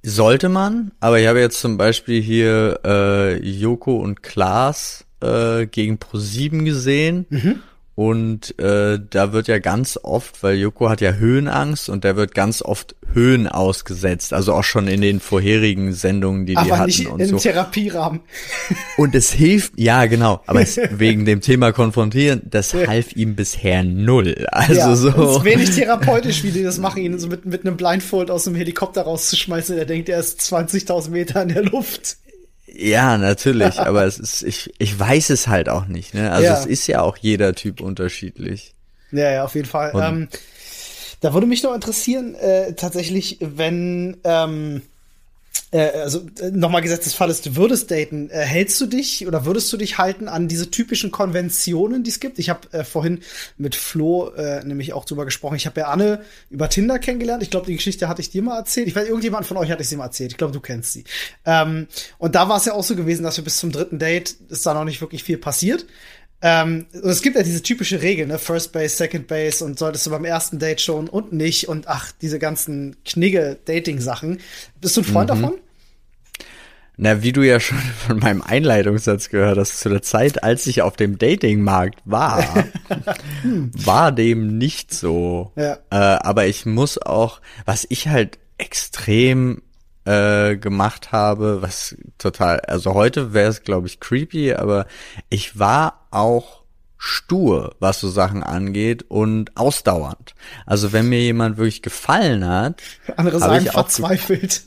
[0.02, 5.96] Sollte man, aber ich habe jetzt zum Beispiel hier äh, Joko und Klaas äh, gegen
[5.96, 7.26] Pro7 gesehen.
[7.30, 7.62] Mhm.
[7.94, 12.34] Und äh, da wird ja ganz oft, weil Joko hat ja Höhenangst und der wird
[12.34, 16.86] ganz oft Höhen ausgesetzt, also auch schon in den vorherigen Sendungen, die aber die hatten
[16.86, 17.36] nicht und im so.
[17.36, 18.20] Therapierahmen.
[18.96, 23.84] Und es hilft, ja genau, aber es, wegen dem Thema konfrontieren, das half ihm bisher
[23.84, 24.46] null.
[24.50, 25.08] Also ja, so.
[25.08, 28.44] Es ist wenig therapeutisch, wie die das machen, ihn so mit mit einem Blindfold aus
[28.44, 29.76] dem Helikopter rauszuschmeißen.
[29.76, 32.16] Er denkt, er ist 20.000 Meter in der Luft.
[32.74, 36.32] Ja, natürlich, aber es ist, ich, ich weiß es halt auch nicht, ne?
[36.32, 36.58] Also ja.
[36.58, 38.74] es ist ja auch jeder Typ unterschiedlich.
[39.10, 39.92] Ja, ja, auf jeden Fall.
[39.94, 40.28] Ähm,
[41.20, 44.82] da würde mich noch interessieren, äh, tatsächlich, wenn, ähm,
[45.72, 49.44] äh, also äh, nochmal gesetzt des Falles, du würdest daten, äh, hältst du dich oder
[49.44, 52.38] würdest du dich halten an diese typischen Konventionen, die es gibt?
[52.38, 53.20] Ich habe äh, vorhin
[53.56, 55.56] mit Flo äh, nämlich auch drüber gesprochen.
[55.56, 57.42] Ich habe ja Anne über Tinder kennengelernt.
[57.42, 58.86] Ich glaube, die Geschichte hatte ich dir mal erzählt.
[58.86, 60.32] Ich weiß, irgendjemand von euch hatte ich sie mal erzählt.
[60.32, 61.04] Ich glaube, du kennst sie.
[61.46, 61.88] Ähm,
[62.18, 64.66] und da war es ja auch so gewesen, dass wir bis zum dritten Date ist
[64.66, 65.86] da noch nicht wirklich viel passiert.
[66.42, 68.38] Ähm, es gibt ja diese typische Regel, ne?
[68.38, 72.10] First Base, Second Base und solltest du beim ersten Date schon und nicht und ach,
[72.20, 74.40] diese ganzen Knigge-Dating-Sachen.
[74.80, 75.42] Bist du ein Freund mhm.
[75.42, 75.58] davon?
[76.96, 80.82] Na, wie du ja schon von meinem Einleitungssatz gehört hast, zu der Zeit, als ich
[80.82, 82.44] auf dem Datingmarkt war,
[83.44, 85.52] war dem nicht so.
[85.56, 85.78] Ja.
[85.90, 89.62] Äh, aber ich muss auch, was ich halt extrem
[90.04, 94.86] äh, gemacht habe, was total, also heute wäre es, glaube ich, creepy, aber
[95.28, 96.62] ich war auch
[96.96, 100.34] stur, was so Sachen angeht und ausdauernd.
[100.66, 102.80] Also wenn mir jemand wirklich gefallen hat,
[103.16, 104.62] andere sagen verzweifelt.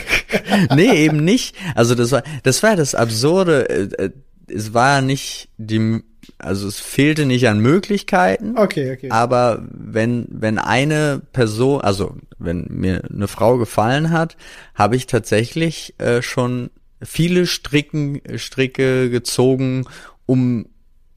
[0.74, 1.56] nee, eben nicht.
[1.74, 4.10] Also das war das war das absurde äh, äh,
[4.48, 6.02] es war nicht die
[6.42, 8.58] also es fehlte nicht an Möglichkeiten.
[8.58, 9.10] Okay, okay.
[9.10, 14.36] Aber wenn, wenn eine Person, also wenn mir eine Frau gefallen hat,
[14.74, 16.70] habe ich tatsächlich äh, schon
[17.00, 19.86] viele Stricken, Stricke gezogen,
[20.26, 20.66] um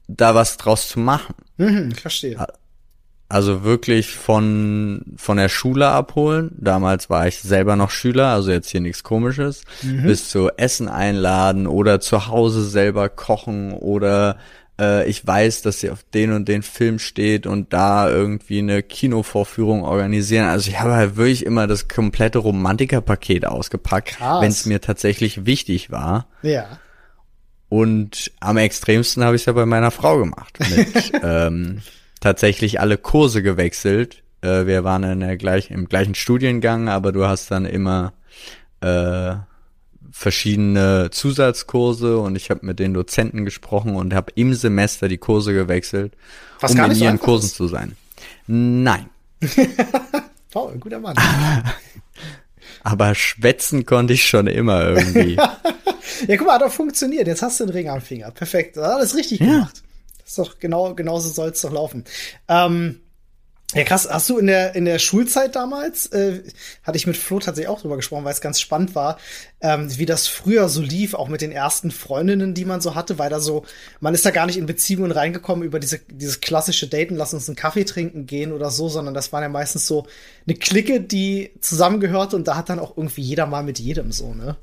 [0.08, 1.34] da was draus zu machen.
[1.56, 2.38] Mhm, verstehe.
[3.28, 6.52] also wirklich von, von der Schule abholen.
[6.58, 9.62] Damals war ich selber noch Schüler, also jetzt hier nichts komisches.
[9.82, 10.04] Mhm.
[10.04, 14.38] Bis zu Essen einladen oder zu Hause selber kochen oder
[14.80, 18.82] äh, ich weiß, dass sie auf den und den Film steht und da irgendwie eine
[18.82, 20.46] Kinovorführung organisieren.
[20.46, 25.90] Also ich habe halt wirklich immer das komplette Romantikerpaket ausgepackt, wenn es mir tatsächlich wichtig
[25.90, 26.26] war.
[26.42, 26.78] Ja.
[27.68, 30.58] Und am extremsten habe ich es ja bei meiner Frau gemacht.
[30.60, 31.82] Mit, ähm,
[32.20, 34.22] tatsächlich alle Kurse gewechselt.
[34.40, 38.12] Äh, wir waren in der gleich, im gleichen Studiengang, aber du hast dann immer
[38.80, 39.34] äh,
[40.18, 45.52] verschiedene Zusatzkurse und ich habe mit den Dozenten gesprochen und habe im Semester die Kurse
[45.52, 46.14] gewechselt,
[46.60, 47.56] Was um gar in so ihren Kursen ist.
[47.56, 47.98] zu sein.
[48.46, 49.10] Nein.
[50.50, 51.16] Paul, ein guter Mann.
[52.82, 55.34] Aber schwätzen konnte ich schon immer irgendwie.
[56.26, 57.26] ja, guck mal, hat doch funktioniert.
[57.26, 58.30] Jetzt hast du den Ring am Finger.
[58.30, 58.78] Perfekt.
[58.78, 59.82] Alles richtig gemacht.
[60.20, 62.04] Das ist doch genau, genauso soll es doch laufen.
[62.48, 63.00] Ähm,
[63.74, 64.08] ja, krass.
[64.08, 66.44] Hast du in der, in der Schulzeit damals, äh,
[66.84, 69.18] hatte ich mit Flo tatsächlich auch drüber gesprochen, weil es ganz spannend war,
[69.60, 73.18] ähm, wie das früher so lief, auch mit den ersten Freundinnen, die man so hatte,
[73.18, 73.64] weil da so,
[73.98, 77.48] man ist da gar nicht in Beziehungen reingekommen über diese, dieses klassische Daten, lass uns
[77.48, 80.06] einen Kaffee trinken gehen oder so, sondern das war ja meistens so
[80.46, 84.32] eine Clique, die zusammengehörte und da hat dann auch irgendwie jeder mal mit jedem so,
[84.32, 84.56] ne?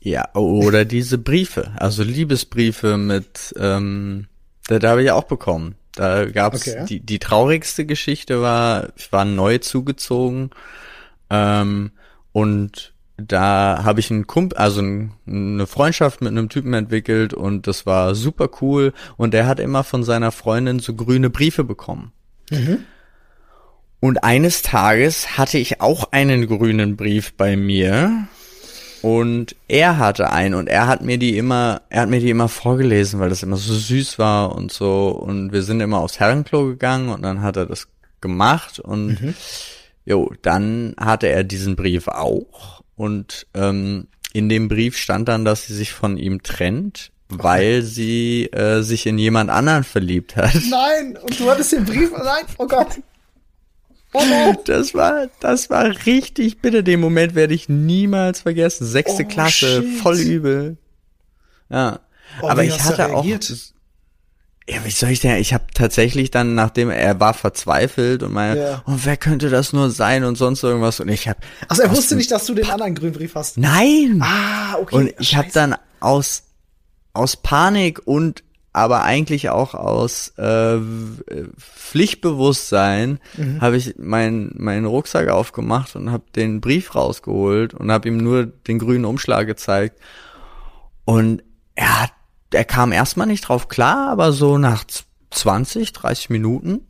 [0.00, 4.26] Ja, oder diese Briefe, also Liebesbriefe mit, ähm,
[4.66, 5.76] da, da habe ich auch bekommen.
[5.94, 6.84] Da gab's Okay.
[6.88, 10.50] die, die traurigste Geschichte war, ich war neu zugezogen
[11.30, 11.92] ähm,
[12.32, 17.66] und da habe ich einen Kumpel, also ein, eine Freundschaft mit einem Typen entwickelt und
[17.66, 22.12] das war super cool und der hat immer von seiner Freundin so grüne Briefe bekommen.
[24.00, 28.26] Und eines Tages hatte ich auch einen grünen Brief bei mir
[29.02, 32.48] und er hatte einen und er hat mir die immer, er hat mir die immer
[32.48, 35.08] vorgelesen, weil das immer so süß war und so.
[35.08, 37.88] Und wir sind immer aufs Herrenklo gegangen und dann hat er das
[38.20, 39.18] gemacht und
[40.04, 45.66] jo, dann hatte er diesen Brief auch und ähm, in dem Brief stand dann, dass
[45.66, 50.54] sie sich von ihm trennt, weil sie äh, sich in jemand anderen verliebt hat.
[50.70, 53.00] Nein, und du hattest den Brief, nein, oh Gott.
[54.14, 54.62] No.
[54.66, 56.82] Das war, das war richtig bitter.
[56.82, 58.86] Den Moment werde ich niemals vergessen.
[58.86, 59.98] Sechste Oh, Klasse, shit.
[60.02, 60.76] voll übel.
[61.70, 62.00] Ja.
[62.42, 63.24] Oh, Aber ich hatte auch.
[63.24, 65.36] Ja, wie soll ich denn?
[65.38, 68.82] Ich habe tatsächlich dann, nachdem er war verzweifelt und meine, Ja.
[68.86, 71.40] oh, wer könnte das nur sein und sonst irgendwas und ich habe.
[71.68, 73.58] Also er wusste nicht, dass du den anderen grünen Brief hast.
[73.58, 74.20] Nein.
[74.22, 74.94] Ah, okay.
[74.94, 76.44] Und ich habe dann aus
[77.12, 78.42] aus Panik und
[78.74, 80.42] aber eigentlich auch aus äh,
[80.78, 83.60] w- Pflichtbewusstsein Mhm.
[83.60, 88.46] habe ich meinen meinen Rucksack aufgemacht und habe den Brief rausgeholt und habe ihm nur
[88.46, 90.00] den grünen Umschlag gezeigt
[91.04, 91.42] und
[91.74, 92.12] er hat
[92.54, 96.86] er kam erstmal nicht drauf klar, aber so nach z- 20, 30 Minuten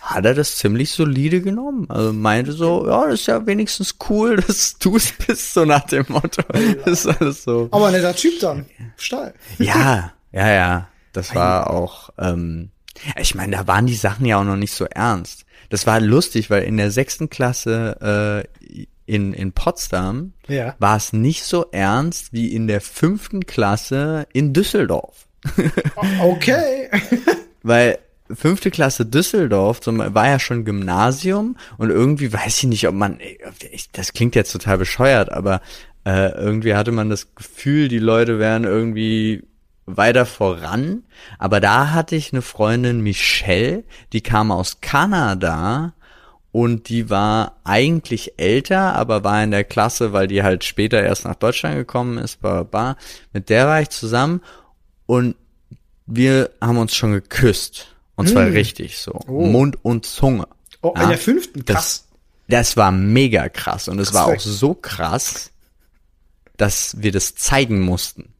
[0.00, 1.86] hat er das ziemlich solide genommen.
[1.88, 5.84] Also meinte so, ja, das ist ja wenigstens cool, dass du es bist, so nach
[5.86, 6.42] dem Motto.
[6.84, 7.68] Das ist alles so.
[7.70, 8.66] Aber netter Typ dann.
[8.96, 9.34] Steil.
[9.58, 10.88] Ja, ja, ja.
[11.14, 12.70] Das war auch, ähm,
[13.18, 15.44] ich meine, da waren die Sachen ja auch noch nicht so ernst.
[15.70, 20.74] Das war lustig, weil in der sechsten Klasse äh, in, in Potsdam Ja.
[20.78, 25.26] war es nicht so ernst wie in der fünften Klasse in Düsseldorf.
[26.20, 26.88] Okay.
[27.62, 27.98] Weil
[28.32, 33.18] fünfte Klasse Düsseldorf zum, war ja schon Gymnasium und irgendwie weiß ich nicht, ob man,
[33.92, 35.60] das klingt jetzt total bescheuert, aber
[36.06, 39.44] äh, irgendwie hatte man das Gefühl, die Leute wären irgendwie
[39.86, 41.04] weiter voran.
[41.38, 45.94] Aber da hatte ich eine Freundin Michelle, die kam aus Kanada
[46.52, 51.24] und die war eigentlich älter, aber war in der Klasse, weil die halt später erst
[51.24, 52.96] nach Deutschland gekommen ist, bla, bla.
[53.32, 54.40] Mit der war ich zusammen
[55.06, 55.36] und
[56.06, 57.88] wir haben uns schon geküsst.
[58.16, 59.18] Und zwar richtig so.
[59.26, 60.46] Mund und Zunge.
[60.82, 61.64] Oh, in Ja, der fünften.
[61.64, 62.06] Krass.
[62.46, 63.88] Das, das war mega krass.
[63.88, 65.50] Und es war auch so krass,
[66.56, 68.33] dass wir das zeigen mussten.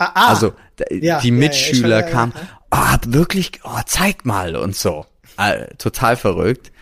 [0.00, 0.28] Ah, ah.
[0.28, 2.40] Also Ja, ja, die ja, Mitschüler weiß, ja, kamen, ja.
[2.70, 5.06] oh, hab wirklich, oh, zeig mal und so.
[5.36, 6.72] Äh, total verrückt.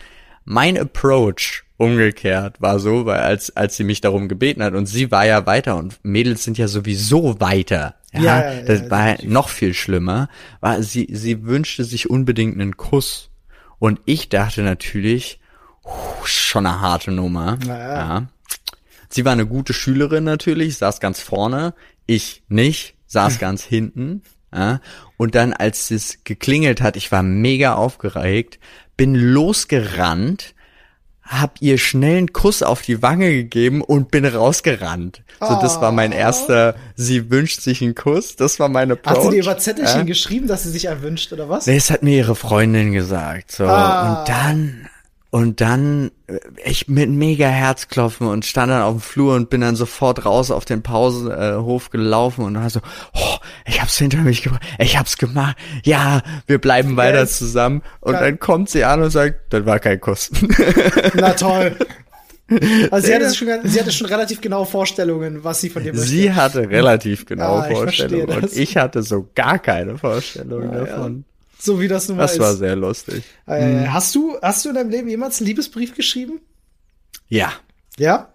[0.45, 5.11] Mein Approach umgekehrt war so, weil als, als sie mich darum gebeten hat und sie
[5.11, 7.95] war ja weiter und Mädels sind ja sowieso weiter.
[8.11, 10.29] Ja, Ja, ja, ja, das ja, war noch viel schlimmer.
[10.59, 13.29] War, sie, sie wünschte sich unbedingt einen Kuss.
[13.77, 15.39] Und ich dachte natürlich,
[16.25, 17.57] schon eine harte Nummer.
[17.65, 18.27] Ja.
[19.09, 21.73] Sie war eine gute Schülerin natürlich, saß ganz vorne,
[22.05, 24.23] ich nicht, saß ganz hinten.
[24.55, 24.79] Ja.
[25.17, 28.57] Und dann, als es geklingelt hat, ich war mega aufgeregt,
[28.97, 30.55] bin losgerannt,
[31.21, 35.21] hab ihr schnell einen Kuss auf die Wange gegeben und bin rausgerannt.
[35.39, 36.15] So, das war mein Oh.
[36.15, 39.15] erster, sie wünscht sich einen Kuss, das war meine Approach.
[39.17, 40.03] Hat sie dir über Zettelchen Ja.
[40.05, 41.67] geschrieben, dass sie sich erwünscht, oder was?
[41.67, 43.51] Nee, es hat mir ihre Freundin gesagt.
[43.51, 43.65] So.
[43.67, 44.21] Ah.
[44.21, 44.89] Und dann,
[45.31, 49.61] und dann, äh, ich mit mega Herzklopfen und stand dann auf dem Flur und bin
[49.61, 52.79] dann sofort raus auf den Pausenhof gelaufen und war so,
[53.13, 53.35] oh,
[53.67, 57.37] ich hab's hinter mich gebracht, ich hab's gemacht, ja, wir bleiben weiter Yes.
[57.37, 57.83] zusammen.
[58.01, 58.23] Und Geil.
[58.23, 60.31] dann kommt sie an und sagt, das war kein Kuss.
[61.13, 61.75] Na toll.
[62.89, 66.07] Also sie hatte, schon, sie hatte schon relativ genaue Vorstellungen, was sie von dir möchte.
[66.07, 70.85] sie hatte relativ genaue Ah, Vorstellungen und ich hatte so gar keine Vorstellung Ja, ja.
[70.85, 71.25] davon.
[71.61, 72.59] so wie das nun mal Das war ist.
[72.59, 73.23] sehr lustig.
[73.47, 76.39] Äh, hast du, hast du in deinem Leben jemals einen Liebesbrief geschrieben?
[77.27, 77.51] Ja,
[77.97, 78.29] Ja?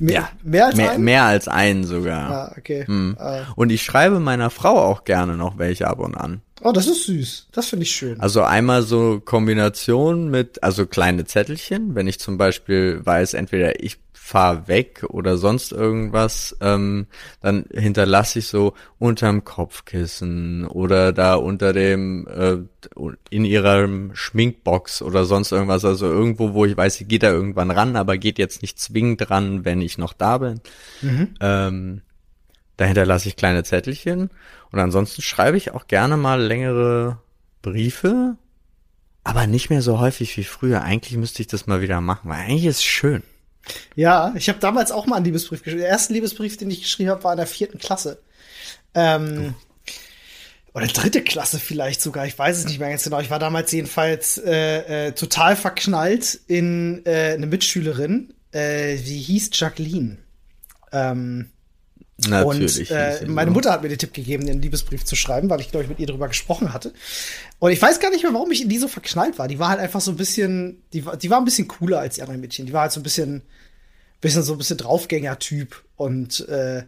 [0.00, 0.28] Mehr, ja.
[0.42, 1.04] mehr als mehr, einen?
[1.04, 2.30] mehr als einen sogar.
[2.30, 2.84] Ah, okay.
[2.86, 3.16] Hm.
[3.18, 6.42] Äh, Und ich schreibe meiner Frau auch gerne noch welche ab und an.
[6.62, 7.48] Oh, das ist süß.
[7.52, 8.20] Das finde ich schön.
[8.20, 13.98] Also einmal so Kombination mit, also kleine Zettelchen, wenn ich zum Beispiel weiß, entweder ich
[14.24, 17.08] fahr weg oder sonst irgendwas, ähm,
[17.42, 22.56] dann hinterlasse ich so unterm Kopfkissen oder da unter dem, äh,
[23.28, 27.70] in ihrer Schminkbox oder sonst irgendwas, also irgendwo, wo ich weiß, sie geht da irgendwann
[27.70, 30.60] ran, aber geht jetzt nicht zwingend ran, wenn ich noch da bin.
[31.40, 32.00] Ähm,
[32.76, 34.30] da hinterlasse ich kleine Zettelchen
[34.70, 37.18] und ansonsten schreibe ich auch gerne mal längere
[37.62, 38.36] Briefe,
[39.22, 40.82] aber nicht mehr so häufig wie früher.
[40.82, 43.22] Eigentlich müsste ich das mal wieder machen, weil eigentlich ist es schön.
[43.94, 45.80] Ja, ich habe damals auch mal einen Liebesbrief geschrieben.
[45.80, 48.20] Der erste Liebesbrief, den ich geschrieben habe, war in der vierten Klasse.
[48.94, 49.54] Ähm,
[50.74, 53.20] oder dritte Klasse vielleicht sogar, ich weiß es nicht mehr ganz genau.
[53.20, 59.50] Ich war damals jedenfalls äh, äh, total verknallt in äh, eine Mitschülerin, äh, die hieß
[59.52, 60.18] Jacqueline.
[60.92, 61.50] Ähm,
[62.28, 62.90] Natürlich.
[62.90, 63.54] und äh, meine so.
[63.54, 65.98] Mutter hat mir den Tipp gegeben, den Liebesbrief zu schreiben, weil ich, glaube ich, mit
[65.98, 66.92] ihr darüber gesprochen hatte.
[67.58, 69.48] Und ich weiß gar nicht mehr, warum ich in die so verknallt war.
[69.48, 72.14] Die war halt einfach so ein bisschen, die, war- die war ein bisschen cooler als
[72.14, 72.66] die anderen Mädchen.
[72.66, 73.42] Die war halt so ein bisschen,
[74.20, 75.82] bisschen so ein bisschen Draufgänger-Typ.
[75.96, 76.84] Und äh,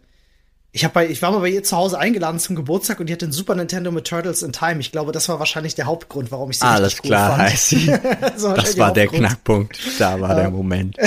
[0.70, 3.12] ich, hab bei, ich war mal bei ihr zu Hause eingeladen zum Geburtstag und die
[3.12, 4.78] hatte einen Super Nintendo mit Turtles in Time.
[4.78, 7.42] Ich glaube, das war wahrscheinlich der Hauptgrund, warum ich sie Alles richtig cool klar, fand.
[7.50, 7.86] heißt sie.
[8.20, 9.08] Das war, Das war der.
[9.08, 9.76] Knackpunkt.
[9.98, 10.96] Da war der Moment.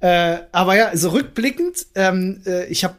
[0.00, 2.94] Äh, aber ja, so rückblickend, ähm, äh, ich habe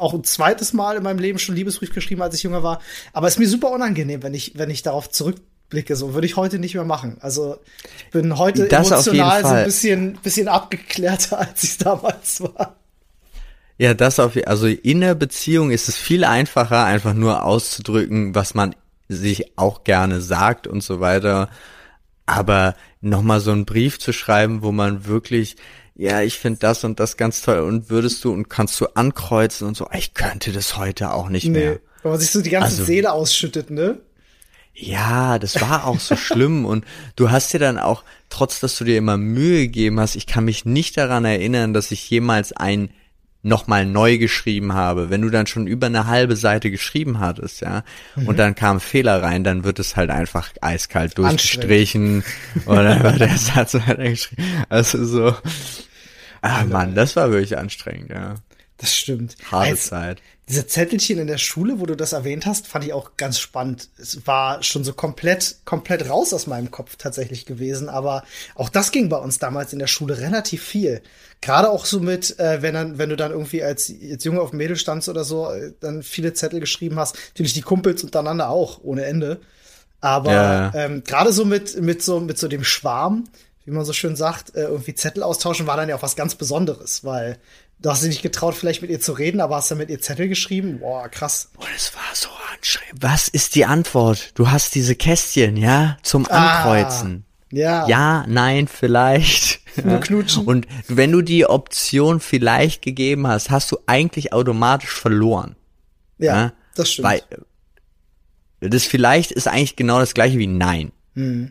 [0.00, 2.80] auch ein zweites Mal in meinem Leben schon Liebesbrief geschrieben, als ich jünger war.
[3.12, 5.96] Aber es ist mir super unangenehm, wenn ich, wenn ich darauf zurückblicke.
[5.96, 7.18] So würde ich heute nicht mehr machen.
[7.20, 7.58] Also
[7.98, 12.76] ich bin heute Das emotional so ein bisschen, bisschen abgeklärter, als ich damals war.
[13.78, 18.54] Ja, das auf, also in der Beziehung ist es viel einfacher, einfach nur auszudrücken, was
[18.54, 18.74] man
[19.08, 21.48] sich auch gerne sagt und so weiter.
[22.26, 25.56] Aber nochmal so einen Brief zu schreiben, wo man wirklich,
[26.00, 29.68] ja, ich finde das und das ganz toll und würdest du und kannst du ankreuzen
[29.68, 31.72] und so, ich könnte das heute auch nicht mehr.
[31.72, 33.98] Nee, wenn man sich so die ganze Also- Seele ausschüttet, ne?
[34.72, 36.86] Ja, das war auch so schlimm und
[37.16, 40.46] du hast dir dann auch, trotz dass du dir immer Mühe gegeben hast, ich kann
[40.46, 42.88] mich nicht daran erinnern, dass ich jemals ein
[43.42, 45.10] nochmal neu geschrieben habe.
[45.10, 47.84] Wenn du dann schon über eine halbe Seite geschrieben hattest, ja,
[48.26, 52.24] und dann kam ein Fehler rein, dann wird es halt einfach eiskalt durchgestrichen
[52.64, 54.44] wird der Satz weitergeschrieben.
[54.68, 55.34] Also so,
[56.42, 58.34] ah Mann, das war wirklich anstrengend, ja.
[58.78, 59.36] Das stimmt.
[59.50, 60.22] Harte Als- Zeit.
[60.48, 63.88] Diese Zettelchen in der Schule, wo du das erwähnt hast, fand ich auch ganz spannend.
[63.98, 68.24] Es war schon so komplett, komplett raus aus meinem Kopf tatsächlich gewesen, aber
[68.56, 71.02] auch das ging bei uns damals in der Schule relativ viel.
[71.40, 74.50] Gerade auch so mit, äh, wenn dann, wenn du dann irgendwie als, als Junge auf
[74.50, 77.16] dem Mädel standst oder so, äh, dann viele Zettel geschrieben hast.
[77.28, 79.40] Natürlich die Kumpels untereinander auch, ohne Ende.
[80.00, 80.72] Aber Ja.
[80.74, 83.24] ähm, gerade so mit, mit so, mit so dem Schwarm,
[83.64, 86.34] wie man so schön sagt, äh, irgendwie Zettel austauschen, war dann ja auch was ganz
[86.34, 87.38] Besonderes, weil
[87.80, 90.00] du hast dich nicht getraut, vielleicht mit ihr zu reden, aber hast dann mit ihr
[90.00, 90.80] Zettel geschrieben.
[90.80, 91.50] Boah, krass.
[91.56, 93.02] Und es war so anstrengend.
[93.02, 94.32] Was ist die Antwort?
[94.34, 97.24] Du hast diese Kästchen, ja, zum Ankreuzen.
[97.52, 97.86] Ja.
[97.88, 99.60] Ja, nein, vielleicht.
[99.84, 100.46] Nur knutschen.
[100.46, 105.56] Und wenn du die Option vielleicht gegeben hast, hast du eigentlich automatisch verloren.
[106.18, 107.08] ja, Ja, das stimmt.
[107.08, 107.22] Weil
[108.60, 110.92] äh, das vielleicht ist eigentlich genau das gleiche wie nein.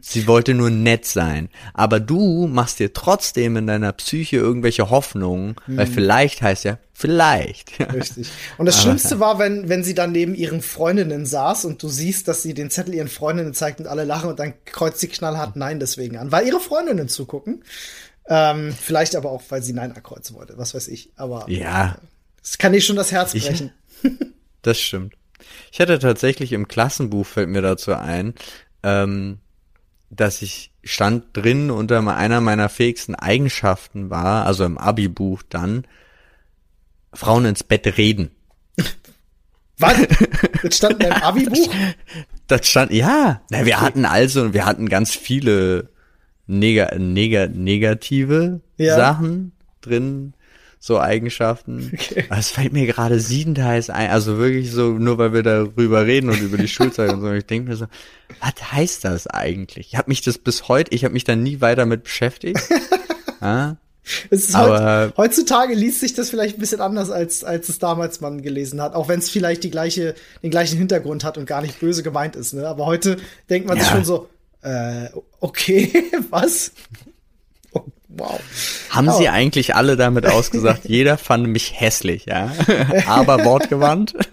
[0.02, 1.50] Sie wollte nur nett sein.
[1.74, 7.80] Aber du machst dir trotzdem in deiner Psyche irgendwelche Hoffnungen, weil vielleicht heißt ja vielleicht.
[7.94, 8.30] Richtig.
[8.58, 12.28] Und das Schlimmste war, wenn, wenn sie dann neben ihren Freundinnen saß und du siehst,
[12.28, 15.56] dass sie den Zettel ihren Freundinnen zeigt und alle lachen und dann kreuzt sie knallhart
[15.56, 17.64] Nein deswegen an, weil ihre Freundinnen zugucken.
[18.28, 21.12] Ähm, vielleicht aber auch, weil sie Nein ankreuzen wollte, was weiß ich.
[21.16, 21.98] Aber ja,
[22.44, 23.72] es kann dir schon das Herz Ich- brechen.
[24.62, 25.14] Das stimmt.
[25.72, 28.34] Ich hatte tatsächlich im Klassenbuch, fällt mir dazu ein,
[28.84, 29.40] ähm,
[30.10, 35.86] dass ich stand drin unter einer meiner fähigsten Eigenschaften war, also im Abi-Buch dann,
[37.14, 38.32] Frauen ins Bett reden.
[39.78, 39.96] Was?
[40.62, 41.74] Das stand in deinem Abi-Buch?
[42.48, 45.90] Das stand, ja, na, wir hatten also, wir hatten ganz viele
[46.48, 48.96] neg neg negative Ja.
[48.96, 49.52] Sachen
[49.82, 50.34] drin,
[50.80, 51.92] so Eigenschaften.
[51.94, 52.26] Okay.
[52.30, 56.30] Aber es fällt mir gerade siebenteils ein, also wirklich so, nur weil wir darüber reden
[56.30, 57.32] und über die Schulzeit und so.
[57.34, 57.86] Ich denke mir so,
[58.40, 59.88] was heißt das eigentlich?
[59.92, 62.60] Ich habe mich das bis heute, ich habe mich da nie weiter mit beschäftigt.
[63.42, 63.78] ja?
[64.54, 68.42] Aber- heut, heutzutage liest sich das vielleicht ein bisschen anders, als, als es damals man
[68.42, 68.96] gelesen hat.
[68.96, 72.36] Auch wenn es vielleicht die gleiche, den gleichen Hintergrund hat und gar nicht böse gemeint
[72.36, 72.54] ist.
[72.54, 72.68] Ne?
[72.68, 73.18] Aber heute
[73.50, 73.96] denkt man sich Ja.
[73.96, 74.30] schon so,
[74.62, 75.10] äh,
[75.42, 75.92] okay,
[76.32, 76.72] was?
[78.10, 78.40] Wow.
[78.90, 79.18] Haben Oh.
[79.18, 82.52] sie eigentlich alle damit ausgesagt, jeder fand mich hässlich, ja?
[83.08, 84.14] Aber wortgewandt.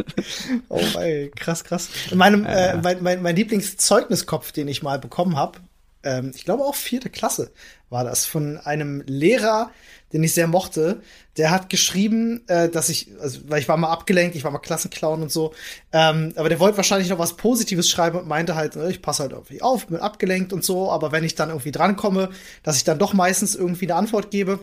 [0.70, 1.90] Oh, ey, krass, krass.
[2.10, 5.58] In meinem, äh, mein, mein, mein Lieblingszeugniskopf, den ich mal bekommen habe,
[6.02, 7.52] ähm, ich glaube auch vierte Klasse
[7.90, 9.70] war das, von einem Lehrer,
[10.12, 11.02] den ich sehr mochte.
[11.36, 14.58] Der hat geschrieben, äh, dass ich, also, weil ich war mal abgelenkt, ich war mal
[14.58, 15.54] Klassenclown und so,
[15.92, 19.22] ähm, aber der wollte wahrscheinlich noch was Positives schreiben und meinte halt, äh, ich passe
[19.22, 22.30] halt irgendwie auf, bin abgelenkt und so, aber wenn ich dann irgendwie drankomme,
[22.62, 24.60] dass ich dann doch meistens irgendwie eine Antwort gebe.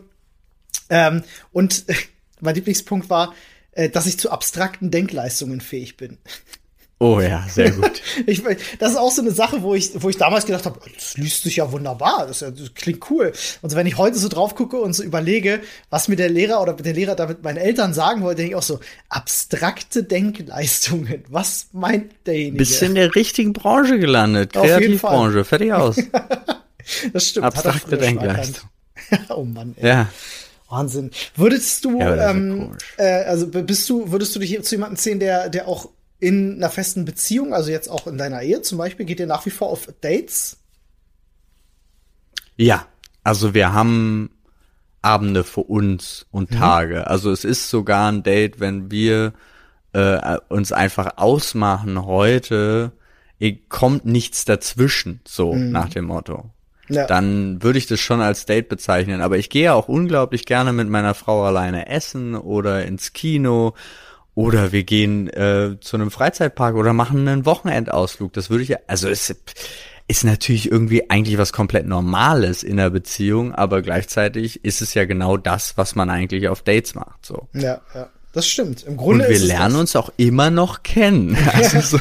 [0.89, 1.86] Ähm, und
[2.41, 3.34] mein Lieblingspunkt war,
[3.71, 6.17] äh, dass ich zu abstrakten Denkleistungen fähig bin.
[6.99, 8.01] Oh ja, sehr gut.
[8.25, 8.43] Ich,
[8.79, 11.43] das ist auch so eine Sache, wo ich, wo ich damals gedacht habe, das liest
[11.43, 13.33] sich ja wunderbar, das, ja, das klingt cool.
[13.61, 16.61] Und so, wenn ich heute so drauf gucke und so überlege, was mir der Lehrer
[16.61, 18.79] oder der Lehrer damit meinen Eltern sagen wollte, denke ich auch so,
[19.09, 21.23] abstrakte Denkleistungen.
[21.29, 22.57] Was meint derjenige?
[22.57, 24.53] Bist in der richtigen Branche gelandet.
[24.53, 25.43] Kreativbranche.
[25.43, 25.97] Fertig aus.
[27.13, 27.47] das stimmt.
[27.47, 28.69] Abstrakte Denkleistung.
[29.29, 29.89] oh Mann, ey.
[29.89, 30.09] Ja.
[30.69, 31.11] Wahnsinn.
[31.35, 35.49] Würdest du, Ja, ähm, äh, also bist du, würdest du dich zu jemandem zählen, der,
[35.49, 35.89] der auch
[36.24, 39.45] in einer festen Beziehung, also jetzt auch in deiner Ehe zum Beispiel, geht ihr nach
[39.45, 40.57] wie vor auf Dates?
[42.55, 42.88] Ja.
[43.26, 44.32] Also wir haben
[45.01, 46.55] Abende für uns und Mhm.
[46.55, 47.07] Tage.
[47.07, 49.34] Also es ist sogar ein Date, wenn wir
[49.91, 52.93] äh, uns einfach ausmachen heute,
[53.67, 56.49] kommt nichts dazwischen, so nach dem Motto.
[56.88, 56.95] Mhm.
[56.95, 57.05] Ja.
[57.05, 59.21] Dann würde ich das schon als Date bezeichnen.
[59.21, 63.74] Aber ich gehe auch unglaublich gerne mit meiner Frau alleine essen oder ins Kino
[64.36, 68.34] oder wir gehen äh, zu einem Freizeitpark oder machen einen Wochenendausflug.
[68.34, 69.36] Das würde ich ja, also es
[70.07, 75.05] ist natürlich irgendwie eigentlich was komplett Normales in einer Beziehung, aber gleichzeitig ist es ja
[75.05, 77.25] genau das, was man eigentlich auf Dates macht.
[77.25, 77.47] So.
[77.53, 78.09] Ja, ja.
[78.34, 78.81] Das stimmt.
[78.84, 79.81] Im Und Grunde wir ist es lernen das.
[79.81, 81.38] uns auch immer noch kennen.
[81.53, 81.99] Also so.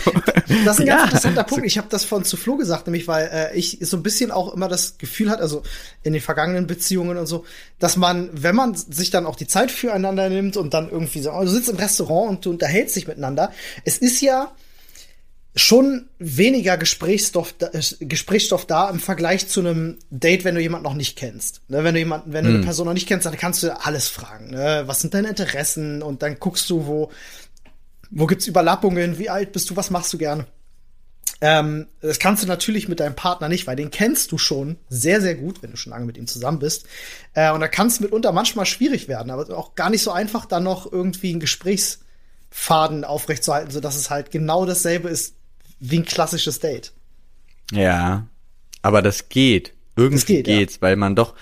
[0.64, 1.05] Das ist ein ganz Ja.
[1.05, 1.66] interessanter Punkt.
[1.66, 4.55] Ich habe das von zu Flo gesagt, nämlich weil äh, ich so ein bisschen auch
[4.55, 5.62] immer das Gefühl hat, also
[6.03, 7.45] in den vergangenen Beziehungen und so,
[7.78, 11.30] dass man, wenn man sich dann auch die Zeit füreinander nimmt und dann irgendwie so,
[11.39, 13.53] du sitzt im Restaurant und du unterhältst dich miteinander,
[13.85, 14.51] es ist ja
[15.55, 20.85] schon weniger Gesprächsstoff, da- äh, Gesprächsstoff da im Vergleich zu einem Date, wenn du jemanden
[20.85, 21.61] noch nicht kennst.
[21.69, 24.09] Ne, wenn du jemanden, wenn du eine Person noch nicht kennst, dann kannst du alles
[24.09, 24.51] fragen.
[24.51, 24.85] Ne?
[24.87, 26.03] Was sind deine Interessen?
[26.03, 27.11] Und dann guckst du, wo,
[28.11, 29.19] wo gibt's Überlappungen?
[29.19, 29.77] Wie alt bist du?
[29.77, 30.47] Was machst du gerne?
[31.43, 35.21] Ähm, das kannst du natürlich mit deinem Partner nicht, weil den kennst du schon sehr,
[35.21, 36.87] sehr gut, wenn du schon lange mit ihm zusammen bist.
[37.35, 40.47] Äh, und da kann es mitunter manchmal schwierig werden, aber auch gar nicht so einfach,
[40.47, 45.35] dann noch irgendwie einen Gesprächsfaden aufrechtzuerhalten, sodass es halt genau dasselbe ist
[45.83, 46.93] wie ein klassisches Date.
[47.72, 48.26] Ja,
[48.83, 49.72] aber das geht.
[49.97, 50.59] Irgendwie Das geht, ja.
[50.59, 51.35] geht's, weil man doch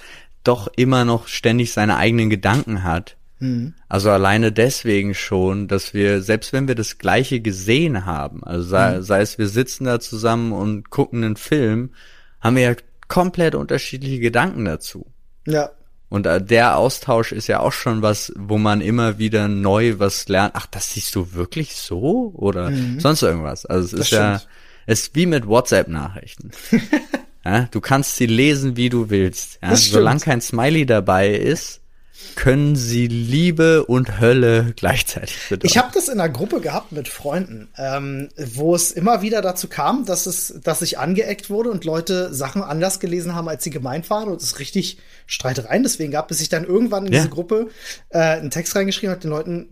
[0.43, 3.17] doch immer noch ständig seine eigenen Gedanken hat.
[3.41, 3.75] Mhm.
[3.89, 8.97] Also alleine deswegen schon, dass wir, selbst wenn wir das Gleiche gesehen haben, also sei,
[8.99, 9.03] Mhm.
[9.03, 11.91] sei es wir sitzen da zusammen und gucken einen Film,
[12.41, 12.75] haben wir ja
[13.09, 15.07] komplett unterschiedliche Gedanken dazu.
[15.47, 15.71] Ja,
[16.11, 20.29] Und äh, der Austausch ist ja auch schon was, wo man immer wieder neu was
[20.29, 20.55] lernt.
[20.57, 22.33] Ach, das siehst du wirklich so?
[22.35, 23.65] Oder sonst irgendwas.
[23.65, 23.97] Also es Mhm.
[23.97, 24.53] Das ist ja, stimmt.
[24.87, 26.51] es ist wie mit WhatsApp-Nachrichten.
[27.45, 29.61] ja, du kannst sie lesen, wie du willst.
[29.63, 31.80] Ja, solange kein Smiley dabei ist,
[32.37, 35.67] können sie Liebe und Hölle gleichzeitig bedeuten.
[35.67, 39.69] Ich habe das in einer Gruppe gehabt mit Freunden, ähm, wo es immer wieder dazu
[39.69, 43.71] kam, dass es, dass ich angeeckt wurde und Leute Sachen anders gelesen haben, als sie
[43.71, 47.19] gemeint waren und es richtig Streitereien deswegen gab, bis ich dann irgendwann in Ja.
[47.21, 47.69] diese Gruppe
[48.11, 49.69] äh, einen Text reingeschrieben habe, den Leuten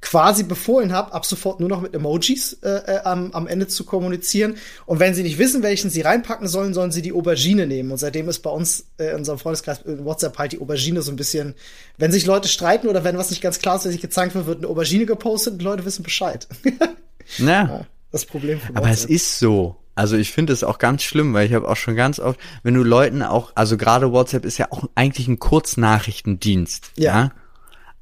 [0.00, 3.84] quasi befohlen habe, ab sofort nur noch mit Emojis äh, äh, am, am Ende zu
[3.84, 4.56] kommunizieren.
[4.86, 7.90] Und wenn sie nicht wissen, welchen sie reinpacken sollen, sollen sie die Aubergine nehmen.
[7.90, 11.10] Und seitdem ist bei uns äh, in unserem Freundeskreis in WhatsApp halt die Aubergine so
[11.10, 11.54] ein bisschen,
[11.96, 14.46] wenn sich Leute streiten oder wenn was nicht ganz klar ist, wenn sich gezeigt wird,
[14.46, 16.46] wird eine Aubergine gepostet und Leute wissen Bescheid.
[17.38, 17.84] ja.
[18.12, 19.76] das Problem von Aber es ist so.
[19.96, 22.74] Also ich finde es auch ganz schlimm, weil ich habe auch schon ganz oft, wenn
[22.74, 26.92] du Leuten auch, also gerade WhatsApp ist ja auch eigentlich ein Kurznachrichtendienst.
[26.94, 27.20] Ja.
[27.20, 27.32] Ja.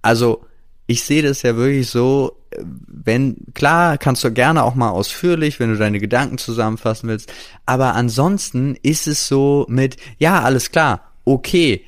[0.02, 0.45] Also
[0.86, 5.70] ich sehe das ja wirklich so, wenn, klar, kannst du gerne auch mal ausführlich, wenn
[5.70, 7.32] du deine Gedanken zusammenfassen willst,
[7.66, 11.84] aber ansonsten ist es so mit, ja, alles klar, okay,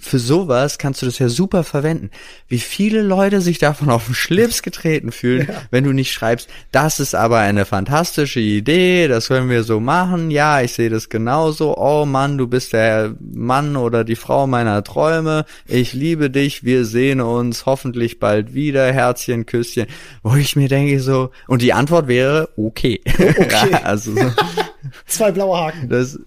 [0.00, 2.10] für sowas kannst du das ja super verwenden.
[2.48, 5.62] Wie viele Leute sich davon auf den Schlips getreten fühlen, ja.
[5.70, 10.32] wenn du nicht schreibst, das ist aber eine fantastische Idee, das können wir so machen,
[10.32, 14.82] ja, ich sehe das genauso, oh Mann, du bist der Mann oder die Frau meiner
[14.82, 19.86] Träume, ich liebe dich, wir sehen uns hoffentlich bald wieder, Herzchen, Küsschen,
[20.24, 23.00] wo ich mir denke so, und die Antwort wäre, okay.
[23.06, 23.74] Okay.
[23.84, 24.32] also so.
[25.06, 25.88] Zwei blaue Haken.
[25.88, 26.18] Das,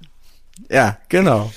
[0.70, 1.52] ja, genau.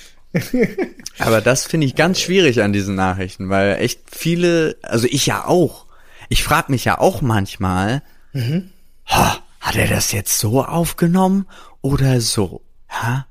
[1.18, 5.47] Aber das finde ich ganz schwierig an diesen Nachrichten, weil echt viele, also ich ja
[5.47, 5.87] auch.
[6.29, 8.03] Ich frage mich ja auch manchmal,
[8.33, 8.70] mhm.
[9.07, 11.47] hat er das jetzt so aufgenommen
[11.81, 12.62] oder so?
[12.91, 13.26] Ja?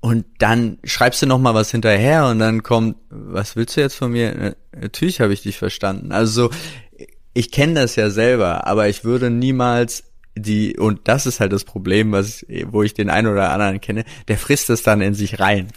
[0.00, 3.94] Und dann schreibst du noch mal was hinterher und dann kommt, was willst du jetzt
[3.94, 4.34] von mir?
[4.34, 6.10] Äh, natürlich habe ich dich verstanden.
[6.10, 6.50] Also
[7.34, 11.64] ich kenne das ja selber, aber ich würde niemals die, und das ist halt das
[11.64, 15.40] Problem, was, wo ich den einen oder anderen kenne, der frisst es dann in sich
[15.40, 15.68] rein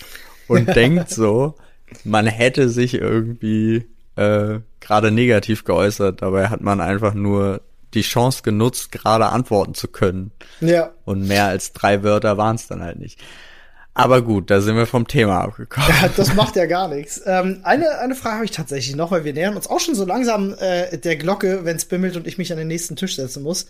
[0.48, 1.56] und denkt so,
[2.04, 3.86] man hätte sich irgendwie
[4.16, 7.62] äh, gerade negativ geäußert, dabei hat man einfach nur
[7.94, 10.32] die Chance genutzt, gerade antworten zu können.
[10.60, 10.92] Ja.
[11.06, 13.22] Und mehr als drei Wörter waren es dann halt nicht.
[13.98, 15.90] Aber gut, da sind wir vom Thema abgekommen.
[15.90, 17.22] Ja, das macht ja gar nichts.
[17.26, 20.04] Ähm, eine, eine Frage habe ich tatsächlich noch, weil wir nähern uns auch schon so
[20.04, 23.42] langsam äh, der Glocke, wenn es bimmelt und ich mich an den nächsten Tisch setzen
[23.42, 23.68] muss.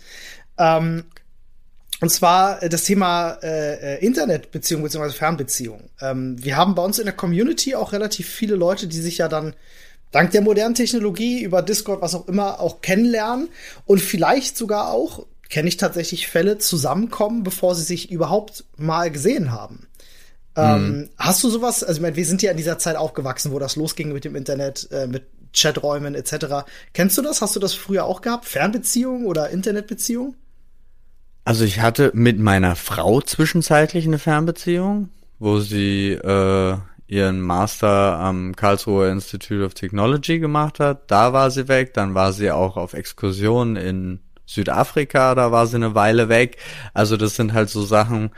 [0.58, 1.04] Ähm,
[2.00, 5.10] und zwar äh, das Thema äh, äh, Internetbeziehung bzw.
[5.10, 5.90] Fernbeziehung.
[6.00, 9.28] Ähm, wir haben bei uns in der Community auch relativ viele Leute, die sich ja
[9.28, 9.54] dann
[10.10, 13.48] dank der modernen Technologie über Discord, was auch immer, auch kennenlernen
[13.86, 19.52] und vielleicht sogar auch, kenne ich tatsächlich Fälle, zusammenkommen, bevor sie sich überhaupt mal gesehen
[19.52, 19.86] haben.
[20.56, 21.10] Ähm, mhm.
[21.18, 21.82] Hast du sowas?
[21.82, 24.36] Also, ich meine, wir sind ja in dieser Zeit aufgewachsen, wo das losging mit dem
[24.36, 26.66] Internet, äh, mit Chaträumen etc.
[26.92, 27.42] Kennst du das?
[27.42, 28.46] Hast du das früher auch gehabt?
[28.46, 30.34] Fernbeziehung oder Internetbeziehung?
[31.46, 36.76] Also ich hatte mit meiner Frau zwischenzeitlich eine Fernbeziehung, wo sie äh,
[37.06, 41.08] ihren Master am Karlsruher Institute of Technology gemacht hat.
[41.08, 41.94] Da war sie weg.
[41.94, 45.36] Dann war sie auch auf Exkursion in Südafrika.
[45.36, 46.56] Da war sie eine Weile weg.
[46.94, 48.32] Also das sind halt so Sachen,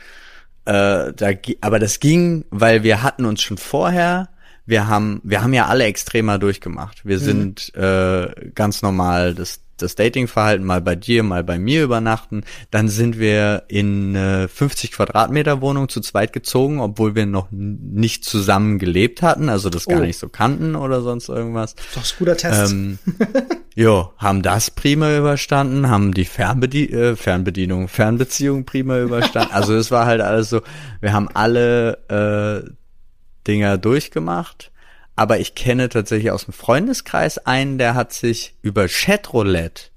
[0.66, 1.30] äh, da,
[1.62, 4.28] aber das ging, weil wir hatten uns schon vorher,
[4.66, 7.06] wir haben, wir haben ja alle extremer durchgemacht.
[7.06, 7.22] Wir mhm.
[7.22, 12.44] sind äh, ganz normal das das Datingverhalten mal bei dir, mal bei mir übernachten.
[12.70, 18.24] Dann sind wir in äh, 50 Quadratmeter Wohnung zu zweit gezogen, obwohl wir noch nicht
[18.24, 20.04] zusammen gelebt hatten, also das gar oh.
[20.04, 21.74] nicht so kannten oder sonst irgendwas.
[21.94, 22.72] Das ist ein guter Test.
[22.72, 22.98] Ähm,
[23.74, 29.52] jo, haben das prima überstanden, haben die Fernbedie äh, Fernbedienung, Fernbeziehung prima überstanden.
[29.52, 30.62] also es war halt alles so,
[31.00, 32.70] wir haben alle äh,
[33.46, 34.70] Dinger durchgemacht
[35.18, 39.90] aber ich kenne tatsächlich aus dem Freundeskreis einen, der hat sich über Chatroulette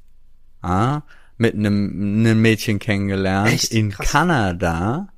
[0.63, 1.01] ah,
[1.37, 1.91] mit einem,
[2.21, 3.71] einem Mädchen kennengelernt Echt?
[3.71, 4.09] in Krass.
[4.09, 5.09] Kanada.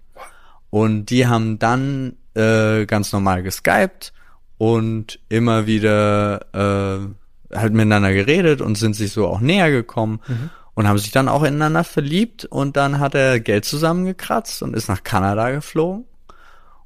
[0.70, 4.12] Und die haben dann äh, ganz normal geskypt
[4.58, 7.14] und immer wieder
[7.52, 10.50] äh, halt miteinander geredet und sind sich so auch näher gekommen mhm.
[10.74, 14.90] und haben sich dann auch ineinander verliebt und dann hat er Geld zusammengekratzt und ist
[14.90, 16.04] nach Kanada geflogen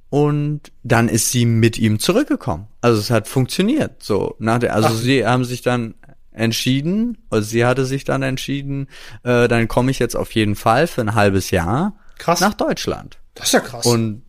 [0.10, 2.68] und dann ist sie mit ihm zurückgekommen.
[2.82, 4.04] Also es hat funktioniert.
[4.04, 4.96] So nach der, also Ach.
[4.96, 5.96] sie haben sich dann
[6.32, 8.88] entschieden, also sie hatte sich dann entschieden,
[9.24, 12.40] äh, dann komme ich jetzt auf jeden Fall für ein halbes Jahr krass.
[12.40, 13.18] nach Deutschland.
[13.34, 13.86] Das ist ja krass.
[13.86, 14.24] Und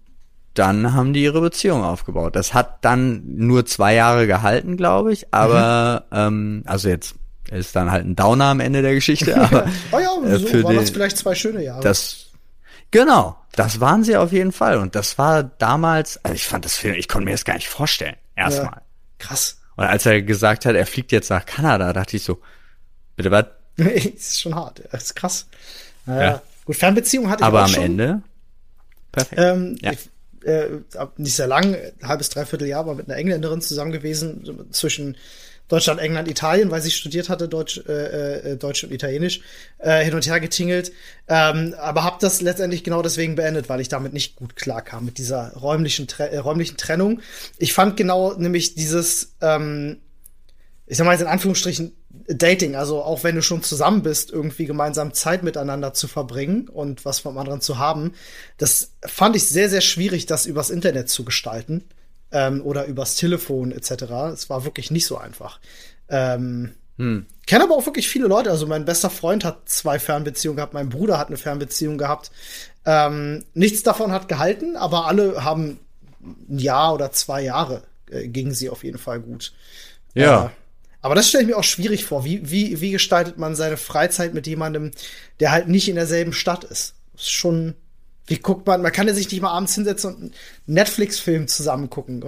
[0.55, 2.35] dann haben die ihre Beziehung aufgebaut.
[2.35, 5.33] Das hat dann nur zwei Jahre gehalten, glaube ich.
[5.33, 6.17] Aber mhm.
[6.19, 7.15] ähm, also jetzt
[7.51, 9.37] ist dann halt ein Downer am Ende der Geschichte.
[9.41, 11.83] Aber oh ja, äh, so waren das vielleicht zwei schöne Jahre.
[11.83, 12.28] Das
[12.91, 14.79] Genau, das waren sie auf jeden Fall.
[14.79, 17.69] Und das war damals, also ich fand das Film, ich konnte mir das gar nicht
[17.69, 18.17] vorstellen.
[18.35, 18.67] Erstmal.
[18.67, 18.83] Ja,
[19.19, 19.61] krass.
[19.77, 22.41] Und als er gesagt hat, er fliegt jetzt nach Kanada, dachte ich so,
[23.17, 23.47] bitte was?
[23.77, 25.47] ist schon hart, das ist krass.
[26.07, 26.43] Naja, ja.
[26.65, 27.83] Gut, Fernbeziehung hatte ich Aber auch am schon.
[27.85, 28.23] Ende,
[29.13, 29.41] perfekt.
[29.41, 29.93] Ähm, ja.
[29.93, 30.11] Ich,
[30.45, 30.69] äh,
[31.17, 35.17] nicht sehr lang, ein halbes, dreiviertel Jahr, war mit einer Engländerin zusammen gewesen, zwischen
[35.69, 39.41] Deutschland, England, Italien, weil sie studiert hatte, Deutsch, äh, äh, Deutsch und Italienisch,
[39.79, 40.93] äh, hin und her getingelt.
[41.29, 45.19] Ähm, aber habe das letztendlich genau deswegen beendet, weil ich damit nicht gut klarkam, mit
[45.19, 47.21] dieser räumlichen, Tre äh, räumlichen Trennung.
[47.59, 49.99] Ich fand genau nämlich dieses, ähm,
[50.87, 51.93] ich sag mal jetzt in Anführungsstrichen,
[52.27, 57.05] Dating, also auch wenn du schon zusammen bist, irgendwie gemeinsam Zeit miteinander zu verbringen und
[57.05, 58.13] was vom anderen zu haben,
[58.57, 61.85] das fand ich sehr, sehr schwierig, das übers Internet zu gestalten
[62.33, 63.91] ähm, oder übers Telefon etc.
[64.33, 65.61] Es war wirklich nicht so einfach.
[66.09, 67.27] Ähm, hm.
[67.47, 68.51] Kenne aber auch wirklich viele Leute.
[68.51, 72.31] Also mein bester Freund hat zwei Fernbeziehungen gehabt, mein Bruder hat eine Fernbeziehung gehabt.
[72.85, 75.79] Ähm, nichts davon hat gehalten, aber alle haben
[76.21, 79.53] ein Jahr oder zwei Jahre äh, gingen sie auf jeden Fall gut.
[80.15, 80.47] Ja.
[80.47, 80.49] Äh,
[81.01, 82.25] aber das stelle ich mir auch schwierig vor.
[82.25, 84.91] Wie, wie, wie gestaltet man seine Freizeit mit jemandem,
[85.39, 86.95] der halt nicht in derselben Stadt ist?
[87.13, 87.75] Das ist schon
[88.29, 90.33] Wie guckt man, man kann ja sich nicht mal abends hinsetzen und einen
[90.67, 92.23] Netflix-Film zusammen gucken.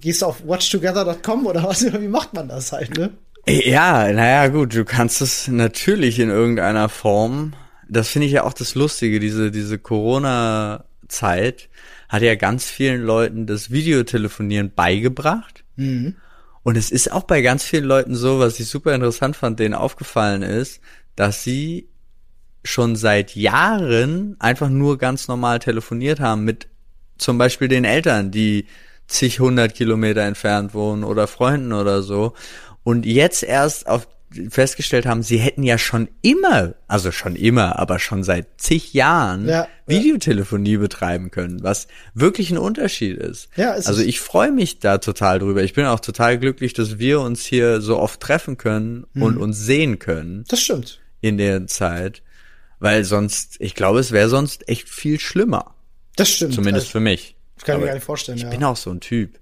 [0.00, 1.84] Gehst du auf watchtogether.com oder was?
[2.00, 3.12] Wie macht man das halt, ne?
[3.46, 7.52] Ja, naja, gut, du kannst es natürlich in irgendeiner Form.
[7.88, 11.68] Das finde ich ja auch das Lustige, diese, diese Corona-Zeit
[12.08, 15.64] hat ja ganz vielen Leuten das Videotelefonieren beigebracht.
[15.76, 16.16] Mhm.
[16.62, 19.74] Und es ist auch bei ganz vielen Leuten so, was ich super interessant fand, denen
[19.74, 20.80] aufgefallen ist,
[21.16, 21.88] dass sie
[22.64, 26.68] schon seit Jahren einfach nur ganz normal telefoniert haben mit
[27.18, 28.66] zum Beispiel den Eltern, die
[29.06, 32.32] zig hundert Kilometer entfernt wohnen oder Freunden oder so.
[32.82, 34.08] Und jetzt erst auf
[34.50, 39.48] festgestellt haben, sie hätten ja schon immer, also schon immer, aber schon seit zig Jahren
[39.48, 40.78] ja, Videotelefonie ja.
[40.78, 43.48] betreiben können, was wirklich ein Unterschied ist.
[43.56, 45.62] Ja, also ich freue mich da total drüber.
[45.62, 49.22] Ich bin auch total glücklich, dass wir uns hier so oft treffen können mhm.
[49.22, 50.44] und uns sehen können.
[50.48, 51.00] Das stimmt.
[51.20, 52.22] In der Zeit.
[52.84, 55.74] Weil sonst, ich glaube, es wäre sonst echt viel schlimmer.
[56.16, 56.52] Das stimmt.
[56.52, 57.34] Zumindest also, für mich.
[57.54, 58.36] Das kann ich mir gar nicht vorstellen.
[58.36, 58.50] Ich ja.
[58.50, 59.40] bin auch so ein Typ.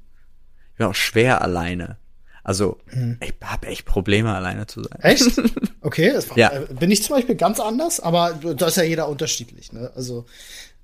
[0.71, 1.97] Ich bin auch schwer alleine.
[2.45, 3.19] Also, hm.
[3.21, 5.01] ich habe echt Probleme, alleine zu sein.
[5.01, 5.43] Echt?
[5.85, 6.53] Okay, das ja.
[6.53, 9.73] Äh, bin ich zum Beispiel ganz anders, aber da ist ja jeder unterschiedlich.
[9.73, 9.91] Ne?
[9.97, 10.27] Also,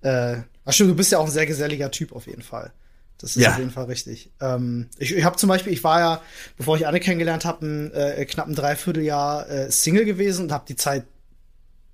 [0.00, 2.72] äh, ach stimmt, du bist ja auch ein sehr geselliger Typ auf jeden Fall.
[3.18, 3.52] Das ist ja.
[3.52, 4.32] auf jeden Fall richtig.
[4.40, 6.22] Ähm, ich ich habe zum Beispiel, ich war ja,
[6.56, 10.64] bevor ich Anne kennengelernt habe, ein äh, knapp ein Dreivierteljahr äh, Single gewesen und habe
[10.66, 11.04] die Zeit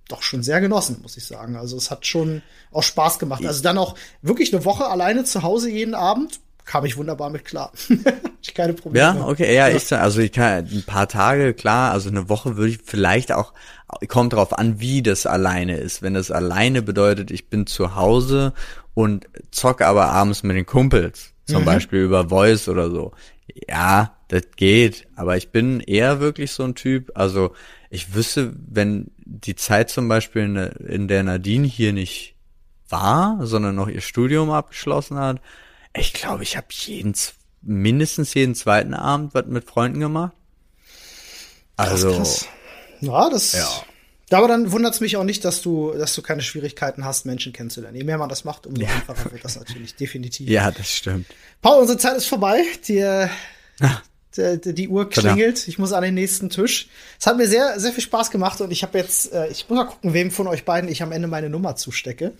[0.09, 1.57] doch schon sehr genossen, muss ich sagen.
[1.57, 2.43] Also es hat schon
[2.73, 3.45] auch Spaß gemacht.
[3.47, 7.45] Also dann auch wirklich eine Woche alleine zu Hause jeden Abend kam ich wunderbar mit
[7.45, 7.73] klar.
[8.43, 9.05] ich keine Probleme.
[9.05, 12.57] Ja, okay, ja, ja, ich also ich kann ein paar Tage, klar, also eine Woche
[12.57, 13.53] würde ich vielleicht auch
[14.09, 16.03] kommt drauf an, wie das alleine ist.
[16.03, 18.55] Wenn das alleine bedeutet, ich bin zu Hause
[18.95, 21.67] und zocke aber abends mit den Kumpels, zum mhm.
[21.67, 23.13] Beispiel über Voice oder so.
[23.69, 27.53] Ja, das geht, aber ich bin eher wirklich so ein Typ, also
[27.95, 32.35] ich wüsste, wenn die Zeit zum Beispiel in, in der Nadine hier nicht
[32.89, 35.41] war, sondern noch ihr Studium abgeschlossen hat,
[35.97, 37.15] ich glaube, ich habe jeden,
[37.63, 40.33] mindestens jeden zweiten Abend was mit Freunden gemacht.
[41.77, 42.11] Also.
[42.11, 42.49] Krass, krass.
[43.01, 43.53] Ja, das.
[43.53, 43.69] Ja.
[44.37, 47.53] Aber dann wundert es mich auch nicht, dass du, dass du keine Schwierigkeiten hast, Menschen
[47.53, 47.97] kennenzulernen.
[47.97, 48.89] Je mehr man das macht, umso ja.
[48.89, 50.49] einfacher wird das natürlich, definitiv.
[50.49, 51.27] Ja, das stimmt.
[51.63, 52.61] Paul, unsere Zeit ist vorbei.
[52.89, 53.29] Die.
[54.37, 55.69] die, die Uhr klingelt.
[55.69, 56.89] Ich muss an den nächsten Tisch.
[57.19, 59.77] Es hat mir sehr, sehr viel Spaß gemacht und ich habe jetzt, äh, ich muss
[59.77, 62.33] mal gucken, wem von euch beiden ich am Ende meine Nummer zustecke.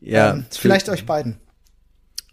[0.00, 0.32] Ja.
[0.32, 1.38] Ähm, vielleicht euch beiden.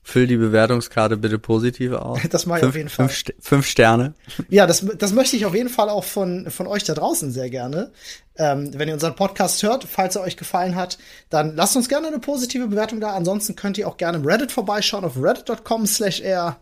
[0.10, 2.20] Füll die Bewertungskarte bitte positiv aus.
[2.30, 3.10] Das mache ich fünf, auf jeden Fall.
[3.10, 4.14] Fünf, fünf, Sterne.
[4.50, 7.50] Ja, das, das möchte ich auf jeden Fall auch von, von euch da draußen sehr
[7.52, 7.92] gerne.
[8.36, 10.98] Ähm, wenn ihr unseren Podcast hört, falls er euch gefallen hat,
[11.30, 13.14] dann lasst uns gerne eine positive Bewertung da.
[13.14, 16.58] Ansonsten könnt ihr auch gerne im Reddit vorbeischauen auf reddit.com slash r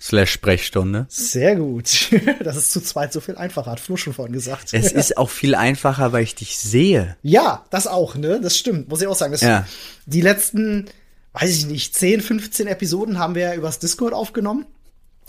[0.00, 1.06] Slash Sprechstunde.
[1.08, 2.10] Sehr gut.
[2.42, 4.72] Das ist zu zweit so viel einfacher, hat Flo schon vorhin gesagt.
[4.72, 7.16] Es ist auch viel einfacher, weil ich dich sehe.
[7.22, 8.40] Ja, das auch, ne?
[8.40, 9.32] Das stimmt, muss ich auch sagen.
[9.32, 9.66] Das ja.
[10.06, 10.86] Die letzten
[11.32, 14.66] weiß ich nicht, 10, 15 Episoden haben wir ja übers Discord aufgenommen.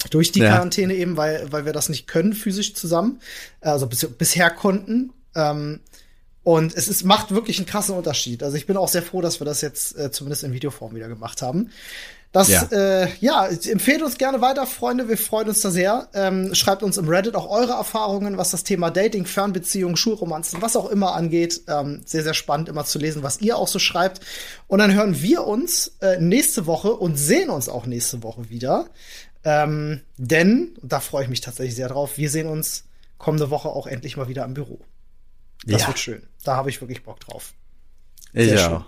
[0.10, 0.50] Durch die ja.
[0.50, 3.20] Quarantäne eben, weil, weil wir das nicht können physisch zusammen.
[3.60, 5.14] Also bis, bisher konnten.
[5.36, 5.82] Ähm,
[6.44, 8.42] und es ist, macht wirklich einen krassen Unterschied.
[8.42, 11.08] Also ich bin auch sehr froh, dass wir das jetzt äh, zumindest in Videoform wieder
[11.08, 11.70] gemacht haben.
[12.32, 12.64] Das, ja.
[12.72, 15.10] Äh, ja, empfehlt uns gerne weiter, Freunde.
[15.10, 16.08] Wir freuen uns da sehr.
[16.14, 20.78] Ähm, schreibt uns im Reddit auch eure Erfahrungen, was das Thema Dating, Fernbeziehungen, Schulromanzen, was
[20.78, 21.62] auch immer angeht.
[21.68, 24.22] Ähm, sehr, sehr spannend, immer zu lesen, was ihr auch so schreibt.
[24.68, 28.86] Und dann hören wir uns äh, nächste Woche und sehen uns auch nächste Woche wieder.
[29.44, 32.86] Ähm, denn, da freue ich mich tatsächlich sehr drauf, wir sehen uns
[33.18, 34.80] kommende Woche auch endlich mal wieder im Büro.
[35.66, 35.88] Das ja.
[35.88, 36.28] wird schön.
[36.44, 37.54] Da habe ich wirklich Bock drauf.
[38.34, 38.70] Sehr ja.
[38.70, 38.84] schön.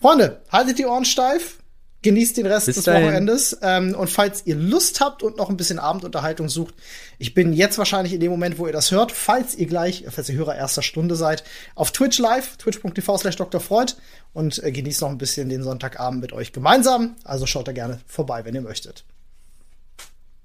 [0.00, 1.58] Freunde, haltet die Ohren steif.
[2.02, 3.04] Genießt den Rest Bis des dahin.
[3.04, 3.58] Wochenendes.
[3.60, 6.74] Ähm, und falls ihr Lust habt und noch ein bisschen Abendunterhaltung sucht,
[7.18, 10.28] ich bin jetzt wahrscheinlich in dem Moment, wo ihr das hört, falls ihr gleich, falls
[10.28, 11.42] ihr Hörer erster Stunde seid,
[11.74, 13.60] auf Twitch live, twitch.tv slash Dr.
[13.60, 13.94] Freud
[14.32, 17.16] und äh, genießt noch ein bisschen den Sonntagabend mit euch gemeinsam.
[17.24, 19.04] Also schaut da gerne vorbei, wenn ihr möchtet.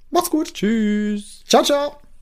[0.09, 0.53] Macht's gut.
[0.53, 1.43] Tschüss.
[1.47, 2.12] Ciao, ciao.